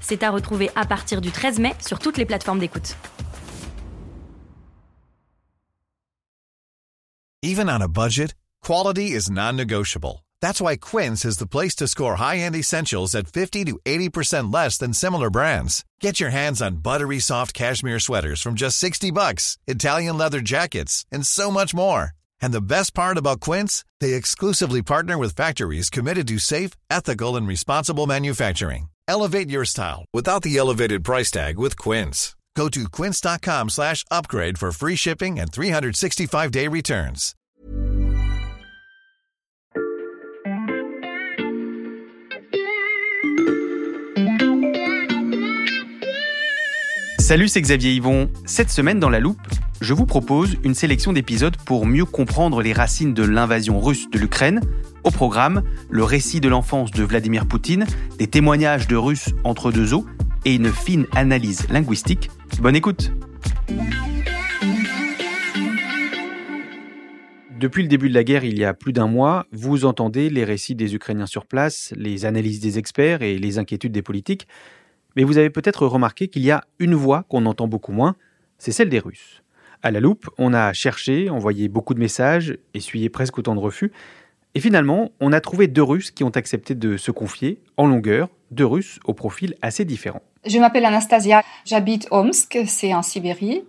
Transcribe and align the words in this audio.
C'est 0.00 0.22
à 0.22 0.30
retrouver 0.30 0.70
à 0.74 0.84
partir 0.86 1.20
du 1.20 1.30
13 1.30 1.58
mai 1.58 1.74
sur 1.86 1.98
toutes 1.98 2.18
les 2.18 2.26
plateformes 2.26 2.58
d'écoute. 2.58 2.96
Even 7.42 7.70
on 7.70 7.80
a 7.80 7.88
budget, 7.88 8.34
quality 8.62 9.12
is 9.12 9.30
non-negotiable. 9.30 10.26
That's 10.42 10.60
why 10.60 10.76
Quince 10.76 11.24
is 11.24 11.38
the 11.38 11.46
place 11.46 11.74
to 11.76 11.86
score 11.88 12.16
high-end 12.16 12.54
essentials 12.54 13.14
at 13.14 13.28
50 13.28 13.64
to 13.64 13.78
80% 13.86 14.52
less 14.52 14.76
than 14.76 14.92
similar 14.92 15.30
brands. 15.30 15.84
Get 16.00 16.20
your 16.20 16.30
hands 16.30 16.60
on 16.60 16.82
buttery 16.82 17.18
soft 17.18 17.54
cashmere 17.54 17.98
sweaters 17.98 18.42
from 18.42 18.54
just 18.56 18.78
60 18.78 19.10
bucks, 19.10 19.58
Italian 19.66 20.18
leather 20.18 20.40
jackets, 20.40 21.06
and 21.10 21.26
so 21.26 21.50
much 21.50 21.74
more. 21.74 22.12
And 22.42 22.52
the 22.52 22.60
best 22.60 22.94
part 22.94 23.16
about 23.16 23.40
Quince, 23.40 23.84
they 24.00 24.12
exclusively 24.14 24.82
partner 24.82 25.16
with 25.16 25.34
factories 25.34 25.88
committed 25.88 26.28
to 26.28 26.38
safe, 26.38 26.72
ethical, 26.90 27.36
and 27.36 27.46
responsible 27.46 28.06
manufacturing. 28.06 28.88
Elevate 29.10 29.50
your 29.50 29.64
style 29.64 30.04
without 30.14 30.42
the 30.42 30.56
elevated 30.56 31.02
price 31.02 31.32
tag 31.32 31.58
with 31.58 31.76
Quince. 31.76 32.36
Go 32.54 32.68
to 32.68 32.88
quince.com 32.88 33.68
slash 33.68 34.04
upgrade 34.08 34.56
for 34.56 34.70
free 34.70 34.94
shipping 34.94 35.40
and 35.40 35.50
365-day 35.50 36.68
returns. 36.68 37.34
Salut, 47.18 47.48
c'est 47.48 47.62
Xavier 47.62 47.94
Yvon. 47.94 48.30
Cette 48.46 48.70
semaine 48.70 49.00
dans 49.00 49.08
La 49.10 49.18
Loupe, 49.18 49.40
je 49.80 49.92
vous 49.92 50.06
propose 50.06 50.56
une 50.62 50.74
sélection 50.74 51.12
d'épisodes 51.12 51.56
pour 51.66 51.84
mieux 51.84 52.04
comprendre 52.04 52.62
les 52.62 52.72
racines 52.72 53.14
de 53.14 53.24
l'invasion 53.24 53.80
russe 53.80 54.08
de 54.10 54.18
l'Ukraine. 54.20 54.60
Au 55.02 55.10
programme, 55.10 55.62
le 55.88 56.04
récit 56.04 56.40
de 56.40 56.48
l'enfance 56.48 56.90
de 56.90 57.02
Vladimir 57.02 57.46
Poutine, 57.46 57.86
des 58.18 58.26
témoignages 58.26 58.86
de 58.86 58.96
Russes 58.96 59.30
entre 59.44 59.72
deux 59.72 59.94
eaux 59.94 60.04
et 60.44 60.54
une 60.54 60.70
fine 60.70 61.06
analyse 61.14 61.66
linguistique. 61.70 62.30
Bonne 62.60 62.76
écoute 62.76 63.10
Depuis 67.58 67.82
le 67.82 67.88
début 67.88 68.10
de 68.10 68.14
la 68.14 68.24
guerre, 68.24 68.44
il 68.44 68.58
y 68.58 68.64
a 68.64 68.74
plus 68.74 68.92
d'un 68.92 69.06
mois, 69.06 69.46
vous 69.52 69.86
entendez 69.86 70.28
les 70.28 70.44
récits 70.44 70.74
des 70.74 70.94
Ukrainiens 70.94 71.26
sur 71.26 71.46
place, 71.46 71.92
les 71.96 72.26
analyses 72.26 72.60
des 72.60 72.78
experts 72.78 73.22
et 73.22 73.38
les 73.38 73.58
inquiétudes 73.58 73.92
des 73.92 74.02
politiques. 74.02 74.46
Mais 75.16 75.24
vous 75.24 75.38
avez 75.38 75.50
peut-être 75.50 75.86
remarqué 75.86 76.28
qu'il 76.28 76.42
y 76.42 76.50
a 76.50 76.64
une 76.78 76.94
voix 76.94 77.24
qu'on 77.28 77.46
entend 77.46 77.68
beaucoup 77.68 77.92
moins, 77.92 78.16
c'est 78.58 78.72
celle 78.72 78.90
des 78.90 78.98
Russes. 78.98 79.42
À 79.82 79.90
la 79.90 80.00
loupe, 80.00 80.28
on 80.36 80.52
a 80.52 80.74
cherché, 80.74 81.30
envoyé 81.30 81.68
beaucoup 81.68 81.94
de 81.94 82.00
messages, 82.00 82.58
essuyé 82.74 83.08
presque 83.08 83.38
autant 83.38 83.54
de 83.54 83.60
refus, 83.60 83.92
et 84.54 84.60
finalement, 84.60 85.10
on 85.20 85.32
a 85.32 85.40
trouvé 85.40 85.68
deux 85.68 85.82
Russes 85.82 86.10
qui 86.10 86.24
ont 86.24 86.30
accepté 86.30 86.74
de 86.74 86.96
se 86.96 87.10
confier 87.10 87.60
en 87.76 87.86
longueur, 87.86 88.28
deux 88.50 88.66
Russes 88.66 88.98
au 89.04 89.14
profil 89.14 89.54
assez 89.62 89.84
différent. 89.84 90.22
Je 90.46 90.58
m'appelle 90.58 90.84
Anastasia, 90.84 91.42
j'habite 91.64 92.08
Omsk, 92.10 92.58
c'est 92.66 92.94
en 92.94 93.02
Sibérie. 93.02 93.62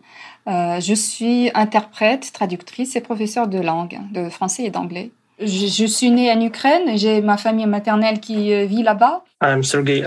Euh, 0.48 0.80
je 0.80 0.94
suis 0.94 1.52
interprète, 1.54 2.32
traductrice 2.34 2.96
et 2.96 3.02
professeure 3.02 3.48
de 3.48 3.59
langue, 3.59 4.00
de 4.12 4.30
français 4.30 4.64
et 4.64 4.70
d'anglais. 4.72 5.12
Je, 5.40 5.86
suis 5.86 6.12
née 6.12 6.31
en 6.31 6.40
Ukraine, 6.40 6.97
j'ai 6.97 7.22
ma 7.22 7.36
famille 7.36 7.66
maternelle 7.66 8.20
qui 8.20 8.53
euh, 8.53 8.66
vit 8.66 8.84
là-bas. 8.84 9.24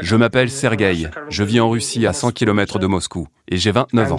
Je 0.03 0.15
m'appelle 0.15 0.49
Sergei, 0.49 1.09
je 1.29 1.43
vis 1.43 1.61
en 1.61 1.69
Russie 1.69 2.07
à 2.07 2.13
100 2.13 2.33
km 2.33 2.79
de 2.79 2.87
Moscou 2.87 3.27
et 3.49 3.57
j'ai 3.57 3.73
29 3.73 4.13
ans. 4.13 4.17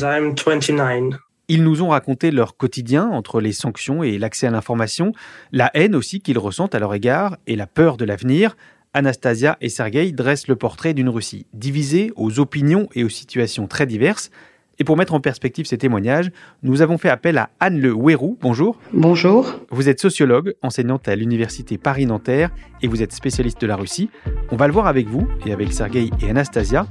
Ils 1.47 1.63
nous 1.63 1.83
ont 1.83 1.89
raconté 1.89 2.31
leur 2.31 2.57
quotidien 2.57 3.07
entre 3.07 3.39
les 3.39 3.51
sanctions 3.51 4.01
et 4.01 4.17
l'accès 4.17 4.47
à 4.47 4.51
l'information, 4.51 5.11
la 5.51 5.69
haine 5.75 5.95
aussi 5.95 6.19
qu'ils 6.19 6.39
ressentent 6.39 6.73
à 6.73 6.79
leur 6.79 6.93
égard 6.95 7.37
et 7.45 7.55
la 7.55 7.67
peur 7.67 7.97
de 7.97 8.05
l'avenir. 8.05 8.57
Anastasia 8.93 9.57
et 9.61 9.69
Sergei 9.69 10.11
dressent 10.11 10.47
le 10.47 10.55
portrait 10.55 10.93
d'une 10.93 11.09
Russie 11.09 11.45
divisée 11.53 12.11
aux 12.15 12.39
opinions 12.39 12.87
et 12.95 13.03
aux 13.03 13.09
situations 13.09 13.67
très 13.67 13.85
diverses. 13.85 14.31
Et 14.79 14.83
pour 14.83 14.97
mettre 14.97 15.13
en 15.13 15.19
perspective 15.19 15.65
ces 15.65 15.77
témoignages, 15.77 16.31
nous 16.63 16.81
avons 16.81 16.97
fait 16.97 17.09
appel 17.09 17.37
à 17.37 17.49
Anne 17.59 17.79
Le 17.79 17.93
Ouérou. 17.93 18.37
Bonjour. 18.41 18.79
Bonjour. 18.91 19.59
Vous 19.69 19.87
êtes 19.87 20.01
sociologue, 20.01 20.55
enseignante 20.63 21.07
à 21.07 21.15
l'université 21.15 21.77
Paris-Nanterre 21.77 22.49
et 22.81 22.87
vous 22.87 23.03
êtes 23.03 23.13
spécialiste 23.13 23.61
de 23.61 23.67
la 23.67 23.75
Russie. 23.75 24.09
On 24.51 24.55
va 24.55 24.67
le 24.67 24.73
voir 24.73 24.87
avec 24.87 25.07
vous 25.07 25.27
et 25.45 25.53
avec 25.53 25.71
Sergei 25.71 26.09
et 26.21 26.29
Anastasia. 26.29 26.87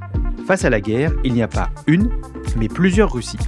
Face 0.46 0.64
à 0.64 0.70
la 0.70 0.80
guerre, 0.80 1.12
il 1.24 1.32
n'y 1.32 1.42
a 1.42 1.48
pas 1.48 1.70
une, 1.86 2.10
mais 2.56 2.68
plusieurs 2.68 3.12
Russies. 3.12 3.38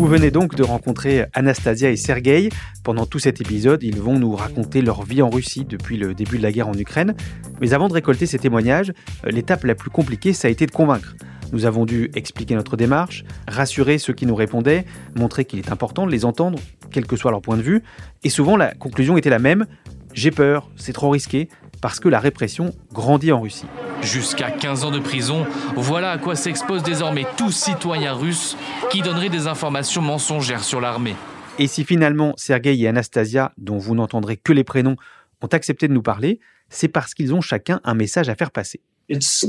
Vous 0.00 0.06
venez 0.06 0.30
donc 0.30 0.54
de 0.54 0.62
rencontrer 0.62 1.26
Anastasia 1.34 1.90
et 1.90 1.96
Sergei. 1.96 2.48
Pendant 2.84 3.04
tout 3.04 3.18
cet 3.18 3.42
épisode, 3.42 3.82
ils 3.82 4.00
vont 4.00 4.18
nous 4.18 4.34
raconter 4.34 4.80
leur 4.80 5.02
vie 5.02 5.20
en 5.20 5.28
Russie 5.28 5.66
depuis 5.66 5.98
le 5.98 6.14
début 6.14 6.38
de 6.38 6.42
la 6.42 6.50
guerre 6.50 6.68
en 6.68 6.72
Ukraine. 6.72 7.14
Mais 7.60 7.74
avant 7.74 7.86
de 7.86 7.92
récolter 7.92 8.24
ces 8.24 8.38
témoignages, 8.38 8.94
euh, 9.26 9.30
l'étape 9.30 9.62
la 9.64 9.74
plus 9.74 9.90
compliquée, 9.90 10.32
ça 10.32 10.48
a 10.48 10.50
été 10.50 10.64
de 10.64 10.70
convaincre. 10.70 11.16
Nous 11.52 11.66
avons 11.66 11.84
dû 11.84 12.10
expliquer 12.14 12.54
notre 12.54 12.78
démarche, 12.78 13.24
rassurer 13.46 13.98
ceux 13.98 14.14
qui 14.14 14.24
nous 14.24 14.34
répondaient, 14.34 14.86
montrer 15.16 15.44
qu'il 15.44 15.58
est 15.58 15.70
important 15.70 16.06
de 16.06 16.10
les 16.10 16.24
entendre, 16.24 16.58
quel 16.90 17.06
que 17.06 17.16
soit 17.16 17.30
leur 17.30 17.42
point 17.42 17.58
de 17.58 17.62
vue. 17.62 17.82
Et 18.24 18.30
souvent, 18.30 18.56
la 18.56 18.72
conclusion 18.72 19.18
était 19.18 19.28
la 19.28 19.38
même. 19.38 19.66
J'ai 20.14 20.30
peur, 20.30 20.70
c'est 20.76 20.94
trop 20.94 21.10
risqué, 21.10 21.50
parce 21.80 22.00
que 22.00 22.08
la 22.08 22.20
répression 22.20 22.74
grandit 22.92 23.32
en 23.32 23.40
Russie. 23.40 23.66
Jusqu'à 24.02 24.50
15 24.50 24.84
ans 24.84 24.90
de 24.90 24.98
prison, 24.98 25.46
voilà 25.76 26.12
à 26.12 26.18
quoi 26.18 26.36
s'expose 26.36 26.82
désormais 26.82 27.26
tout 27.36 27.50
citoyen 27.50 28.14
russe 28.14 28.56
qui 28.90 29.02
donnerait 29.02 29.28
des 29.28 29.46
informations 29.46 30.02
mensongères 30.02 30.64
sur 30.64 30.80
l'armée. 30.80 31.16
Et 31.58 31.66
si 31.66 31.84
finalement 31.84 32.32
Sergei 32.36 32.78
et 32.78 32.88
Anastasia, 32.88 33.52
dont 33.58 33.78
vous 33.78 33.94
n'entendrez 33.94 34.36
que 34.36 34.52
les 34.52 34.64
prénoms, 34.64 34.96
ont 35.42 35.48
accepté 35.48 35.88
de 35.88 35.92
nous 35.92 36.02
parler, 36.02 36.40
c'est 36.68 36.88
parce 36.88 37.14
qu'ils 37.14 37.34
ont 37.34 37.40
chacun 37.40 37.80
un 37.84 37.94
message 37.94 38.28
à 38.28 38.34
faire 38.34 38.50
passer. 38.50 38.80
Ce 39.10 39.46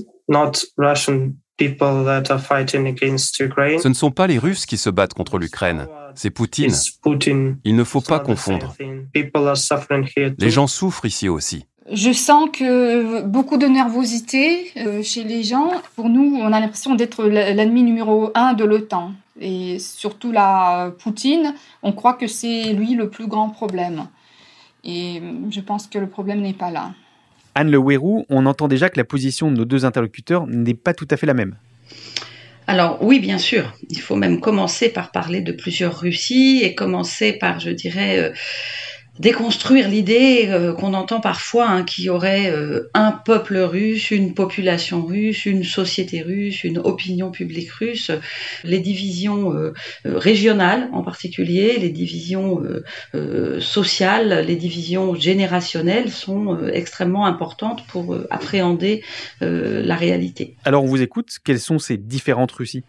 ne 3.87 3.93
sont 3.93 4.11
pas 4.11 4.27
les 4.27 4.37
Russes 4.39 4.65
qui 4.65 4.77
se 4.77 4.89
battent 4.89 5.13
contre 5.13 5.37
l'Ukraine, 5.37 5.87
c'est 6.15 6.31
Poutine. 6.31 6.73
Il 7.63 7.75
ne 7.75 7.83
faut 7.83 8.01
pas 8.01 8.19
confondre. 8.19 8.75
Les 9.13 10.49
gens 10.49 10.67
souffrent 10.67 11.05
ici 11.05 11.29
aussi. 11.29 11.65
Je 11.93 12.13
sens 12.13 12.49
que 12.51 13.21
beaucoup 13.23 13.57
de 13.57 13.65
nervosité 13.65 14.71
euh, 14.77 15.03
chez 15.03 15.25
les 15.25 15.43
gens. 15.43 15.71
Pour 15.95 16.07
nous, 16.07 16.37
on 16.39 16.53
a 16.53 16.59
l'impression 16.59 16.95
d'être 16.95 17.25
l'ennemi 17.25 17.83
numéro 17.83 18.31
un 18.33 18.53
de 18.53 18.63
l'OTAN. 18.63 19.11
Et 19.41 19.77
surtout 19.79 20.31
la 20.31 20.93
Poutine, 20.99 21.53
on 21.83 21.91
croit 21.91 22.13
que 22.13 22.27
c'est 22.27 22.71
lui 22.73 22.93
le 22.93 23.09
plus 23.09 23.27
grand 23.27 23.49
problème. 23.49 24.07
Et 24.83 25.21
je 25.49 25.59
pense 25.59 25.87
que 25.87 25.99
le 25.99 26.07
problème 26.07 26.41
n'est 26.41 26.53
pas 26.53 26.71
là. 26.71 26.93
Anne 27.55 27.69
Le 27.69 27.77
Ouérou, 27.77 28.25
on 28.29 28.45
entend 28.45 28.69
déjà 28.69 28.89
que 28.89 28.97
la 28.97 29.03
position 29.03 29.51
de 29.51 29.57
nos 29.57 29.65
deux 29.65 29.83
interlocuteurs 29.83 30.47
n'est 30.47 30.73
pas 30.73 30.93
tout 30.93 31.07
à 31.11 31.17
fait 31.17 31.27
la 31.27 31.33
même. 31.33 31.55
Alors 32.67 33.03
oui, 33.03 33.19
bien 33.19 33.37
sûr, 33.37 33.73
il 33.89 33.99
faut 33.99 34.15
même 34.15 34.39
commencer 34.39 34.87
par 34.87 35.11
parler 35.11 35.41
de 35.41 35.51
plusieurs 35.51 35.99
Russies 35.99 36.61
et 36.63 36.73
commencer 36.73 37.33
par, 37.33 37.59
je 37.59 37.71
dirais, 37.71 38.19
euh, 38.19 38.31
déconstruire 39.19 39.89
l'idée 39.89 40.47
euh, 40.47 40.73
qu'on 40.73 40.93
entend 40.93 41.19
parfois 41.19 41.69
hein, 41.69 41.83
qu'il 41.83 42.05
y 42.05 42.09
aurait 42.09 42.49
euh, 42.49 42.89
un 42.93 43.11
peuple 43.11 43.57
russe, 43.57 44.11
une 44.11 44.33
population 44.33 45.05
russe, 45.05 45.45
une 45.45 45.63
société 45.63 46.21
russe, 46.21 46.63
une 46.63 46.77
opinion 46.79 47.29
publique 47.29 47.71
russe. 47.71 48.11
Les 48.63 48.79
divisions 48.79 49.53
euh, 49.53 49.73
régionales 50.05 50.89
en 50.93 51.03
particulier, 51.03 51.77
les 51.77 51.89
divisions 51.89 52.61
sociales, 53.59 54.45
les 54.45 54.55
divisions 54.55 55.15
générationnelles 55.15 56.09
sont 56.09 56.57
extrêmement 56.67 57.25
importantes 57.25 57.85
pour 57.87 58.15
appréhender 58.29 59.03
la 59.41 59.95
réalité. 59.95 60.55
Alors 60.65 60.83
on 60.83 60.87
vous 60.87 61.01
écoute, 61.01 61.37
quelles 61.43 61.59
sont 61.59 61.79
ces 61.79 61.97
différentes 61.97 62.51
Russies? 62.51 62.83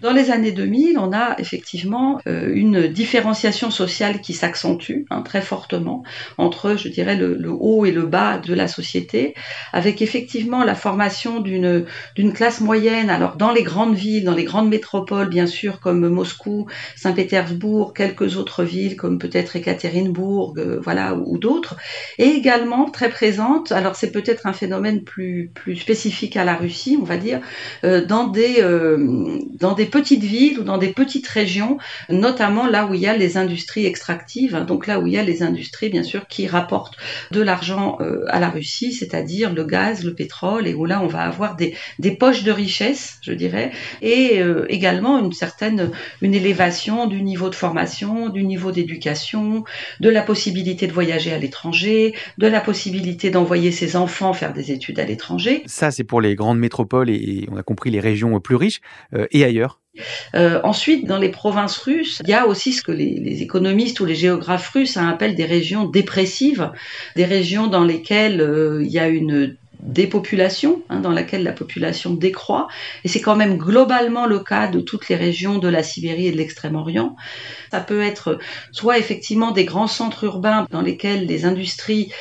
Dans 0.00 0.12
les 0.12 0.30
années 0.30 0.52
2000, 0.52 0.96
on 0.96 1.12
a 1.12 1.34
effectivement 1.40 2.20
euh, 2.28 2.52
une 2.54 2.86
différenciation 2.86 3.72
sociale 3.72 4.20
qui 4.20 4.32
s'accentue 4.32 5.02
hein, 5.10 5.22
très 5.22 5.40
fortement 5.40 6.04
entre, 6.36 6.76
je 6.76 6.88
dirais, 6.88 7.16
le, 7.16 7.36
haut 7.50 7.84
et 7.84 7.90
le 7.90 8.06
bas 8.06 8.38
de 8.38 8.54
la 8.54 8.68
société, 8.68 9.34
avec 9.72 10.00
effectivement 10.00 10.62
la 10.62 10.76
formation 10.76 11.40
d'une 11.40 12.32
classe 12.32 12.60
moyenne. 12.60 13.10
Alors 13.10 13.36
dans 13.36 13.50
les 13.50 13.64
grandes 13.64 13.96
villes, 13.96 14.24
dans 14.24 14.36
les 14.36 14.44
grandes 14.44 14.68
métropoles, 14.68 15.30
bien 15.30 15.48
sûr, 15.48 15.80
comme 15.80 16.08
Moscou, 16.08 16.66
Saint-Pétersbourg, 16.94 17.92
quelques 17.92 18.36
autres 18.36 18.62
villes 18.62 18.96
comme 18.96 19.18
peut-être 19.18 19.56
Ekaterinbourg, 19.56 20.54
euh, 20.58 20.78
voilà, 20.80 21.16
ou, 21.16 21.38
d'autres, 21.38 21.76
et 22.18 22.26
également 22.26 22.88
très 22.88 23.08
présente. 23.08 23.72
Alors 23.72 23.96
c'est 23.96 24.12
peut-être 24.12 24.46
un 24.46 24.52
phénomène 24.52 25.02
plus 25.02 25.50
plus 25.54 25.74
spécifique 25.74 26.36
à 26.36 26.44
la 26.44 26.54
Russie, 26.54 26.96
on 27.00 27.04
va 27.04 27.16
dire, 27.16 27.40
euh, 27.82 28.04
dans 28.04 28.28
des 28.28 28.62
dans 29.58 29.74
des 29.74 29.87
petites 29.88 30.22
villes 30.22 30.60
ou 30.60 30.62
dans 30.62 30.78
des 30.78 30.88
petites 30.88 31.26
régions, 31.26 31.78
notamment 32.08 32.66
là 32.66 32.86
où 32.86 32.94
il 32.94 33.00
y 33.00 33.06
a 33.06 33.16
les 33.16 33.36
industries 33.36 33.86
extractives, 33.86 34.54
hein, 34.54 34.64
donc 34.64 34.86
là 34.86 35.00
où 35.00 35.06
il 35.06 35.12
y 35.12 35.18
a 35.18 35.22
les 35.22 35.42
industries 35.42 35.88
bien 35.88 36.02
sûr 36.02 36.26
qui 36.26 36.46
rapportent 36.46 36.96
de 37.30 37.40
l'argent 37.40 37.98
euh, 38.00 38.24
à 38.28 38.40
la 38.40 38.50
Russie, 38.50 38.92
c'est-à-dire 38.92 39.52
le 39.52 39.64
gaz, 39.64 40.04
le 40.04 40.14
pétrole, 40.14 40.66
et 40.66 40.74
où 40.74 40.84
là 40.84 41.02
on 41.02 41.06
va 41.06 41.22
avoir 41.22 41.56
des, 41.56 41.74
poches 42.18 42.42
de 42.42 42.52
richesse, 42.52 43.18
je 43.22 43.32
dirais, 43.32 43.70
et 44.02 44.40
euh, 44.40 44.66
également 44.68 45.18
une 45.18 45.32
certaine 45.32 45.90
une 46.22 46.34
élévation 46.34 47.06
du 47.06 47.22
niveau 47.22 47.50
de 47.50 47.54
formation, 47.54 48.28
du 48.28 48.44
niveau 48.44 48.72
d'éducation, 48.72 49.64
de 50.00 50.08
la 50.08 50.22
possibilité 50.22 50.86
de 50.86 50.92
voyager 50.92 51.32
à 51.32 51.38
l'étranger, 51.38 52.14
de 52.38 52.46
la 52.46 52.60
possibilité 52.60 53.30
d'envoyer 53.30 53.72
ses 53.72 53.96
enfants 53.96 54.32
faire 54.32 54.52
des 54.52 54.72
études 54.72 55.00
à 55.00 55.04
l'étranger. 55.04 55.62
Ça, 55.66 55.90
c'est 55.90 56.04
pour 56.04 56.20
les 56.20 56.34
grandes 56.34 56.58
métropoles 56.58 57.10
et, 57.10 57.46
on 57.50 57.56
a 57.56 57.62
compris 57.62 57.90
les 57.90 58.00
régions 58.00 58.38
plus 58.40 58.56
riches. 58.56 58.80
Euh, 59.14 59.26
et 59.30 59.44
ailleurs 59.44 59.77
euh, 60.34 60.60
ensuite, 60.64 61.06
dans 61.06 61.18
les 61.18 61.28
provinces 61.28 61.76
russes, 61.78 62.20
il 62.24 62.30
y 62.30 62.34
a 62.34 62.46
aussi 62.46 62.72
ce 62.72 62.82
que 62.82 62.92
les, 62.92 63.42
économistes 63.42 64.00
ou 64.00 64.04
les 64.04 64.14
géographes 64.14 64.68
russes 64.70 64.96
appellent 64.96 65.34
des 65.34 65.44
régions 65.44 65.84
dépressives, 65.84 66.70
des 67.16 67.24
régions 67.24 67.66
dans 67.66 67.84
lesquelles 67.84 68.40
euh, 68.40 68.82
il 68.82 68.90
y 68.90 68.98
a 68.98 69.08
une 69.08 69.56
dépopulation, 69.80 70.82
hein, 70.88 71.00
dans 71.00 71.12
laquelle 71.12 71.44
la 71.44 71.52
population 71.52 72.12
décroît, 72.12 72.66
et 73.04 73.08
c'est 73.08 73.20
quand 73.20 73.36
même 73.36 73.56
globalement 73.56 74.26
le 74.26 74.40
cas 74.40 74.66
de 74.66 74.80
toutes 74.80 75.08
les 75.08 75.16
régions 75.16 75.58
de 75.58 75.68
la 75.68 75.82
Sibérie 75.82 76.26
et 76.26 76.32
de 76.32 76.36
l'Extrême-Orient. 76.36 77.14
Ça 77.70 77.80
peut 77.80 78.02
être 78.02 78.38
soit 78.72 78.98
effectivement 78.98 79.52
des 79.52 79.64
grands 79.64 79.86
centres 79.86 80.24
urbains 80.24 80.66
dans 80.70 80.82
lesquels 80.82 81.26
les 81.26 81.44
industries 81.44 82.12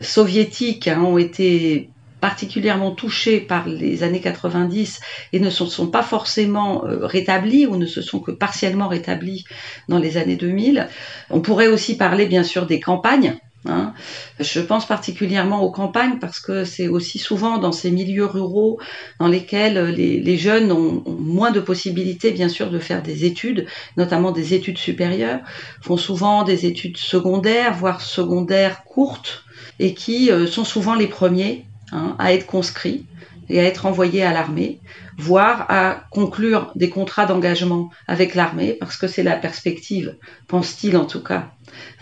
soviétiques 0.00 0.88
hein, 0.88 1.02
ont 1.02 1.18
été 1.18 1.90
particulièrement 2.24 2.92
touchés 2.92 3.38
par 3.38 3.68
les 3.68 4.02
années 4.02 4.22
90 4.22 5.00
et 5.34 5.40
ne 5.40 5.50
se 5.50 5.66
sont 5.66 5.88
pas 5.88 6.02
forcément 6.02 6.86
euh, 6.86 7.04
rétablis 7.04 7.66
ou 7.66 7.76
ne 7.76 7.84
se 7.84 8.00
sont 8.00 8.18
que 8.18 8.30
partiellement 8.30 8.88
rétablis 8.88 9.44
dans 9.90 9.98
les 9.98 10.16
années 10.16 10.36
2000. 10.36 10.88
On 11.28 11.42
pourrait 11.42 11.66
aussi 11.66 11.98
parler 11.98 12.24
bien 12.24 12.42
sûr 12.42 12.64
des 12.64 12.80
campagnes. 12.80 13.36
Hein. 13.66 13.92
Je 14.40 14.60
pense 14.60 14.86
particulièrement 14.86 15.60
aux 15.64 15.70
campagnes 15.70 16.18
parce 16.18 16.40
que 16.40 16.64
c'est 16.64 16.88
aussi 16.88 17.18
souvent 17.18 17.58
dans 17.58 17.72
ces 17.72 17.90
milieux 17.90 18.24
ruraux 18.24 18.80
dans 19.20 19.28
lesquels 19.28 19.88
les, 19.88 20.36
jeunes 20.38 20.72
ont, 20.72 21.02
moins 21.06 21.50
de 21.50 21.60
possibilités 21.60 22.30
bien 22.30 22.48
sûr 22.48 22.70
de 22.70 22.78
faire 22.78 23.02
des 23.02 23.26
études, 23.26 23.66
notamment 23.98 24.32
des 24.32 24.54
études 24.54 24.78
supérieures, 24.78 25.40
font 25.82 25.98
souvent 25.98 26.42
des 26.42 26.64
études 26.64 26.96
secondaires, 26.96 27.74
voire 27.74 28.00
secondaires 28.00 28.82
courtes, 28.84 29.44
et 29.78 29.92
qui 29.92 30.30
euh, 30.30 30.46
sont 30.46 30.64
souvent 30.64 30.94
les 30.94 31.06
premiers 31.06 31.66
Hein, 31.94 32.16
à 32.18 32.32
être 32.32 32.46
conscrit 32.46 33.06
et 33.48 33.60
à 33.60 33.64
être 33.64 33.86
envoyé 33.86 34.24
à 34.24 34.32
l'armée, 34.32 34.80
voire 35.16 35.66
à 35.68 36.06
conclure 36.10 36.72
des 36.74 36.88
contrats 36.88 37.24
d'engagement 37.24 37.90
avec 38.08 38.34
l'armée, 38.34 38.72
parce 38.72 38.96
que 38.96 39.06
c'est 39.06 39.22
la 39.22 39.36
perspective, 39.36 40.16
pense-t-il 40.48 40.96
en 40.96 41.04
tout 41.04 41.22
cas, 41.22 41.52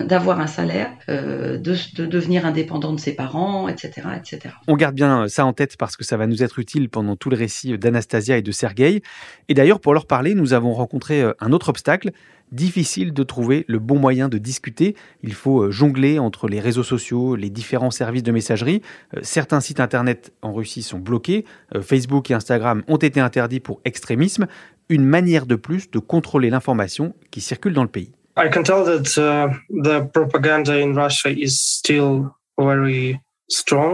d'avoir 0.01 0.41
un 0.41 0.47
salaire, 0.47 0.91
euh, 1.11 1.59
de, 1.59 2.07
devenir 2.07 2.47
indépendant 2.47 2.95
de 2.95 3.01
ses 3.01 3.15
parents, 3.15 3.69
etc., 3.69 4.09
etc. 4.17 4.55
On 4.67 4.77
garde 4.77 4.95
bien 4.95 5.29
ça 5.29 5.45
en 5.45 5.53
tête 5.53 5.77
parce 5.77 5.97
que 5.97 6.05
ça 6.05 6.17
va 6.17 6.27
nous 6.27 6.43
être 6.43 6.59
utile 6.59 6.89
pendant 6.89 7.17
tout 7.17 7.29
le 7.29 7.37
récit 7.37 7.77
d'Anastasia 7.77 8.39
et 8.39 8.43
de 8.43 8.53
Sergueï. 8.53 9.03
Et 9.51 9.55
d'ailleurs, 9.55 9.81
pour 9.81 9.93
leur 9.93 10.07
parler, 10.07 10.35
nous 10.35 10.55
avons 10.55 10.73
rencontré 10.73 11.21
euh, 11.21 11.35
un 11.41 11.53
autre 11.53 11.69
obstacle, 11.69 12.13
difficile 12.53 13.13
de 13.13 13.23
trouver 13.23 13.65
le 13.67 13.79
bon 13.79 13.99
moyen 13.99 14.29
de 14.29 14.39
discuter. 14.39 14.95
Il 15.23 15.35
faut 15.35 15.63
euh, 15.63 15.71
jongler 15.71 16.19
entre 16.19 16.49
les 16.49 16.61
réseaux 16.61 16.83
sociaux, 16.83 17.35
les 17.35 17.51
différents 17.51 17.91
services 17.91 18.23
de 18.23 18.31
messagerie. 18.33 18.83
Euh, 19.17 19.21
certains 19.23 19.61
sites 19.61 19.81
internet 19.81 20.33
en 20.43 20.53
Russie 20.53 20.83
sont 20.83 20.99
bloqués. 20.99 21.45
Euh, 21.75 21.83
Facebook 21.83 22.31
et 22.31 22.35
Instagram 22.35 22.83
ont 22.87 22.99
été 22.99 23.21
interdits 23.21 23.61
pour 23.61 23.81
extrémisme. 23.85 24.47
Une 24.89 25.05
manière 25.05 25.47
de 25.47 25.57
plus 25.57 25.91
de 25.91 25.99
contrôler 25.99 26.51
l'information 26.51 27.15
qui 27.31 27.41
circule 27.41 27.73
dans 27.73 27.83
le 27.83 27.89
pays. 27.89 28.13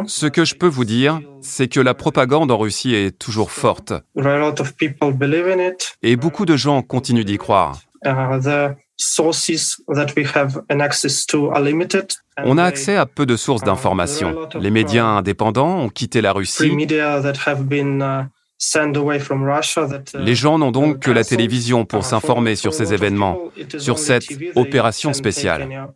Ce 0.06 0.26
que 0.26 0.44
je 0.44 0.54
peux 0.54 0.66
vous 0.66 0.84
dire, 0.84 1.20
c'est 1.40 1.68
que 1.68 1.80
la 1.80 1.94
propagande 1.94 2.50
en 2.50 2.58
Russie 2.58 2.94
est 2.94 3.18
toujours 3.18 3.50
forte. 3.50 3.92
Et 6.02 6.16
beaucoup 6.16 6.46
de 6.46 6.56
gens 6.56 6.82
continuent 6.82 7.24
d'y 7.24 7.38
croire. 7.38 7.80
Uh, 8.04 8.74
On 12.44 12.58
a 12.58 12.64
accès 12.64 12.96
à 12.96 13.06
peu 13.06 13.26
de 13.26 13.36
sources 13.36 13.62
uh, 13.62 13.64
d'informations. 13.64 14.48
Les 14.60 14.70
médias 14.70 15.04
uh, 15.04 15.18
indépendants 15.18 15.78
ont 15.78 15.88
quitté 15.88 16.20
la 16.20 16.32
Russie. 16.32 16.70
Les 20.14 20.34
gens 20.34 20.58
n'ont 20.58 20.72
donc 20.72 20.98
que 20.98 21.10
la 21.12 21.24
télévision 21.24 21.84
pour 21.84 22.04
s'informer 22.04 22.56
sur 22.56 22.74
ces 22.74 22.92
événements, 22.92 23.38
sur 23.78 23.98
cette 23.98 24.26
opération 24.56 25.12
spéciale. 25.12 25.88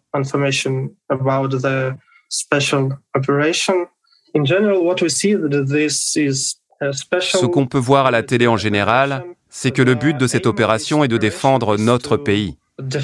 Ce 7.20 7.46
qu'on 7.46 7.66
peut 7.66 7.78
voir 7.78 8.06
à 8.06 8.10
la 8.10 8.22
télé 8.22 8.46
en 8.46 8.56
général, 8.56 9.24
c'est 9.54 9.70
que 9.70 9.82
le 9.82 9.94
but 9.94 10.16
de 10.16 10.26
cette 10.26 10.46
opération 10.46 11.04
est 11.04 11.08
de 11.08 11.18
défendre 11.18 11.76
notre 11.76 12.16
pays. 12.16 12.56
Tout 12.78 12.98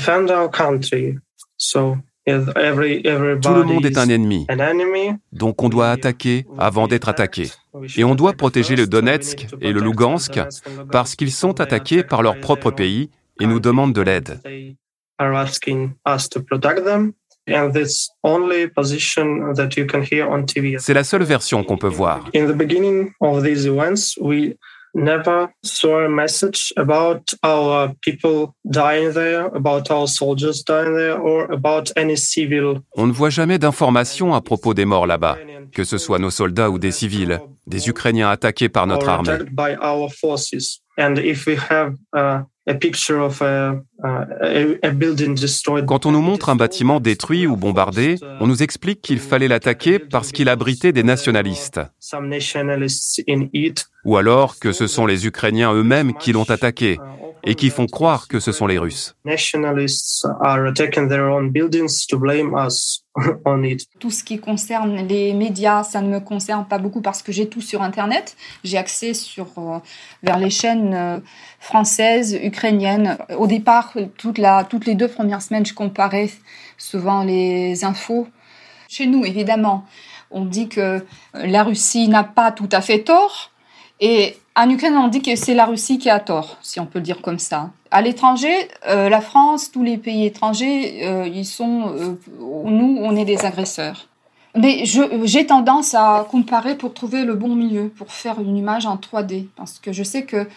le 3.54 3.62
monde 3.64 3.84
est 3.84 3.98
un 3.98 4.08
ennemi. 4.08 4.46
Donc 5.32 5.62
on 5.62 5.68
doit 5.68 5.90
attaquer 5.90 6.46
avant 6.58 6.88
d'être 6.88 7.10
attaqué. 7.10 7.50
Et 7.96 8.04
on 8.04 8.14
doit 8.14 8.32
protéger 8.32 8.76
le 8.76 8.86
Donetsk 8.86 9.46
et 9.60 9.72
le 9.72 9.80
Lugansk 9.80 10.40
parce 10.90 11.14
qu'ils 11.16 11.32
sont 11.32 11.60
attaqués 11.60 12.02
par 12.02 12.22
leur 12.22 12.40
propre 12.40 12.70
pays 12.70 13.10
et 13.40 13.46
nous 13.46 13.60
demandent 13.60 13.92
de 13.92 14.00
l'aide. 14.00 14.40
C'est 20.78 20.94
la 20.94 21.04
seule 21.04 21.22
version 21.24 21.64
qu'on 21.64 21.78
peut 21.78 21.88
voir. 21.88 22.24
Never 24.98 25.48
saw 25.62 26.04
a 26.04 26.08
message 26.08 26.72
about 26.76 27.34
our 27.42 27.94
people 28.02 28.54
dying 28.64 29.12
there, 29.12 29.46
about 29.54 29.90
our 29.90 30.06
soldiers 30.06 30.62
dying 30.64 30.94
there, 30.94 31.18
or 31.18 31.50
about 31.52 31.90
any 31.96 32.16
civil. 32.16 32.80
On 32.96 33.06
ne 33.06 33.12
voit 33.12 33.30
jamais 33.30 33.58
d'informations 33.58 34.34
à 34.34 34.40
propos 34.40 34.74
des 34.74 34.84
morts 34.84 35.06
là-bas, 35.06 35.38
que 35.72 35.84
ce 35.84 35.98
soit 35.98 36.18
nos 36.18 36.30
soldats 36.30 36.70
ou 36.70 36.78
des 36.78 36.92
civils, 36.92 37.40
des 37.66 37.88
Ukrainiens 37.88 38.30
attaqués 38.30 38.68
par 38.68 38.86
notre 38.86 39.08
armée. 39.08 39.38
And 41.00 41.16
if 41.18 41.46
we 41.46 41.56
have 41.70 41.94
uh, 42.12 42.42
quand 45.86 46.06
on 46.06 46.12
nous 46.12 46.20
montre 46.20 46.48
un 46.50 46.56
bâtiment 46.56 47.00
détruit 47.00 47.46
ou 47.46 47.56
bombardé, 47.56 48.16
on 48.40 48.46
nous 48.46 48.62
explique 48.62 49.00
qu'il 49.00 49.18
fallait 49.18 49.48
l'attaquer 49.48 49.98
parce 49.98 50.32
qu'il 50.32 50.48
abritait 50.48 50.92
des 50.92 51.02
nationalistes. 51.02 51.80
Ou 54.04 54.16
alors 54.16 54.58
que 54.58 54.72
ce 54.72 54.86
sont 54.86 55.06
les 55.06 55.26
Ukrainiens 55.26 55.72
eux-mêmes 55.72 56.14
qui 56.14 56.32
l'ont 56.32 56.44
attaqué 56.44 56.98
et 57.48 57.54
qui 57.54 57.70
font 57.70 57.86
croire 57.86 58.28
que 58.28 58.40
ce 58.40 58.52
sont 58.52 58.66
les 58.66 58.78
Russes. 58.78 59.16
Tout 63.98 64.10
ce 64.10 64.22
qui 64.22 64.38
concerne 64.38 65.08
les 65.08 65.32
médias, 65.32 65.82
ça 65.82 66.02
ne 66.02 66.10
me 66.10 66.20
concerne 66.20 66.66
pas 66.66 66.76
beaucoup 66.76 67.00
parce 67.00 67.22
que 67.22 67.32
j'ai 67.32 67.48
tout 67.48 67.62
sur 67.62 67.80
Internet. 67.80 68.36
J'ai 68.64 68.76
accès 68.76 69.14
sur, 69.14 69.46
euh, 69.56 69.78
vers 70.22 70.38
les 70.38 70.50
chaînes 70.50 70.92
euh, 70.94 71.20
françaises, 71.58 72.38
ukrainiennes. 72.40 73.16
Au 73.38 73.46
départ, 73.46 73.94
toute 74.18 74.36
la, 74.36 74.64
toutes 74.64 74.84
les 74.84 74.94
deux 74.94 75.08
premières 75.08 75.40
semaines, 75.40 75.64
je 75.64 75.72
comparais 75.72 76.28
souvent 76.76 77.24
les 77.24 77.82
infos. 77.82 78.28
Chez 78.88 79.06
nous, 79.06 79.24
évidemment, 79.24 79.86
on 80.30 80.44
dit 80.44 80.68
que 80.68 81.02
la 81.32 81.64
Russie 81.64 82.08
n'a 82.08 82.24
pas 82.24 82.52
tout 82.52 82.68
à 82.72 82.82
fait 82.82 83.04
tort. 83.04 83.52
Et 84.00 84.36
en 84.64 84.70
Ukraine, 84.70 84.96
on 84.96 85.08
dit 85.08 85.22
que 85.22 85.36
c'est 85.36 85.54
la 85.54 85.66
Russie 85.66 85.98
qui 85.98 86.10
a 86.10 86.18
tort, 86.18 86.58
si 86.62 86.80
on 86.80 86.86
peut 86.86 86.98
le 86.98 87.04
dire 87.04 87.22
comme 87.22 87.38
ça. 87.38 87.70
À 87.90 88.02
l'étranger, 88.02 88.52
euh, 88.88 89.08
la 89.08 89.20
France, 89.20 89.70
tous 89.70 89.84
les 89.84 89.98
pays 89.98 90.26
étrangers, 90.26 91.06
euh, 91.06 91.28
ils 91.32 91.46
sont, 91.46 91.94
euh, 91.96 92.14
nous, 92.40 92.98
on 93.00 93.16
est 93.16 93.24
des 93.24 93.44
agresseurs. 93.44 94.08
Mais 94.56 94.84
j'ai 94.84 95.46
tendance 95.46 95.94
à 95.94 96.26
comparer 96.28 96.74
pour 96.76 96.92
trouver 96.92 97.24
le 97.24 97.34
bon 97.34 97.54
milieu, 97.54 97.88
pour 97.88 98.12
faire 98.12 98.40
une 98.40 98.56
image 98.56 98.86
en 98.86 98.96
3D, 98.96 99.46
parce 99.56 99.78
que 99.78 99.92
je 99.92 100.02
sais 100.02 100.24
que 100.24 100.48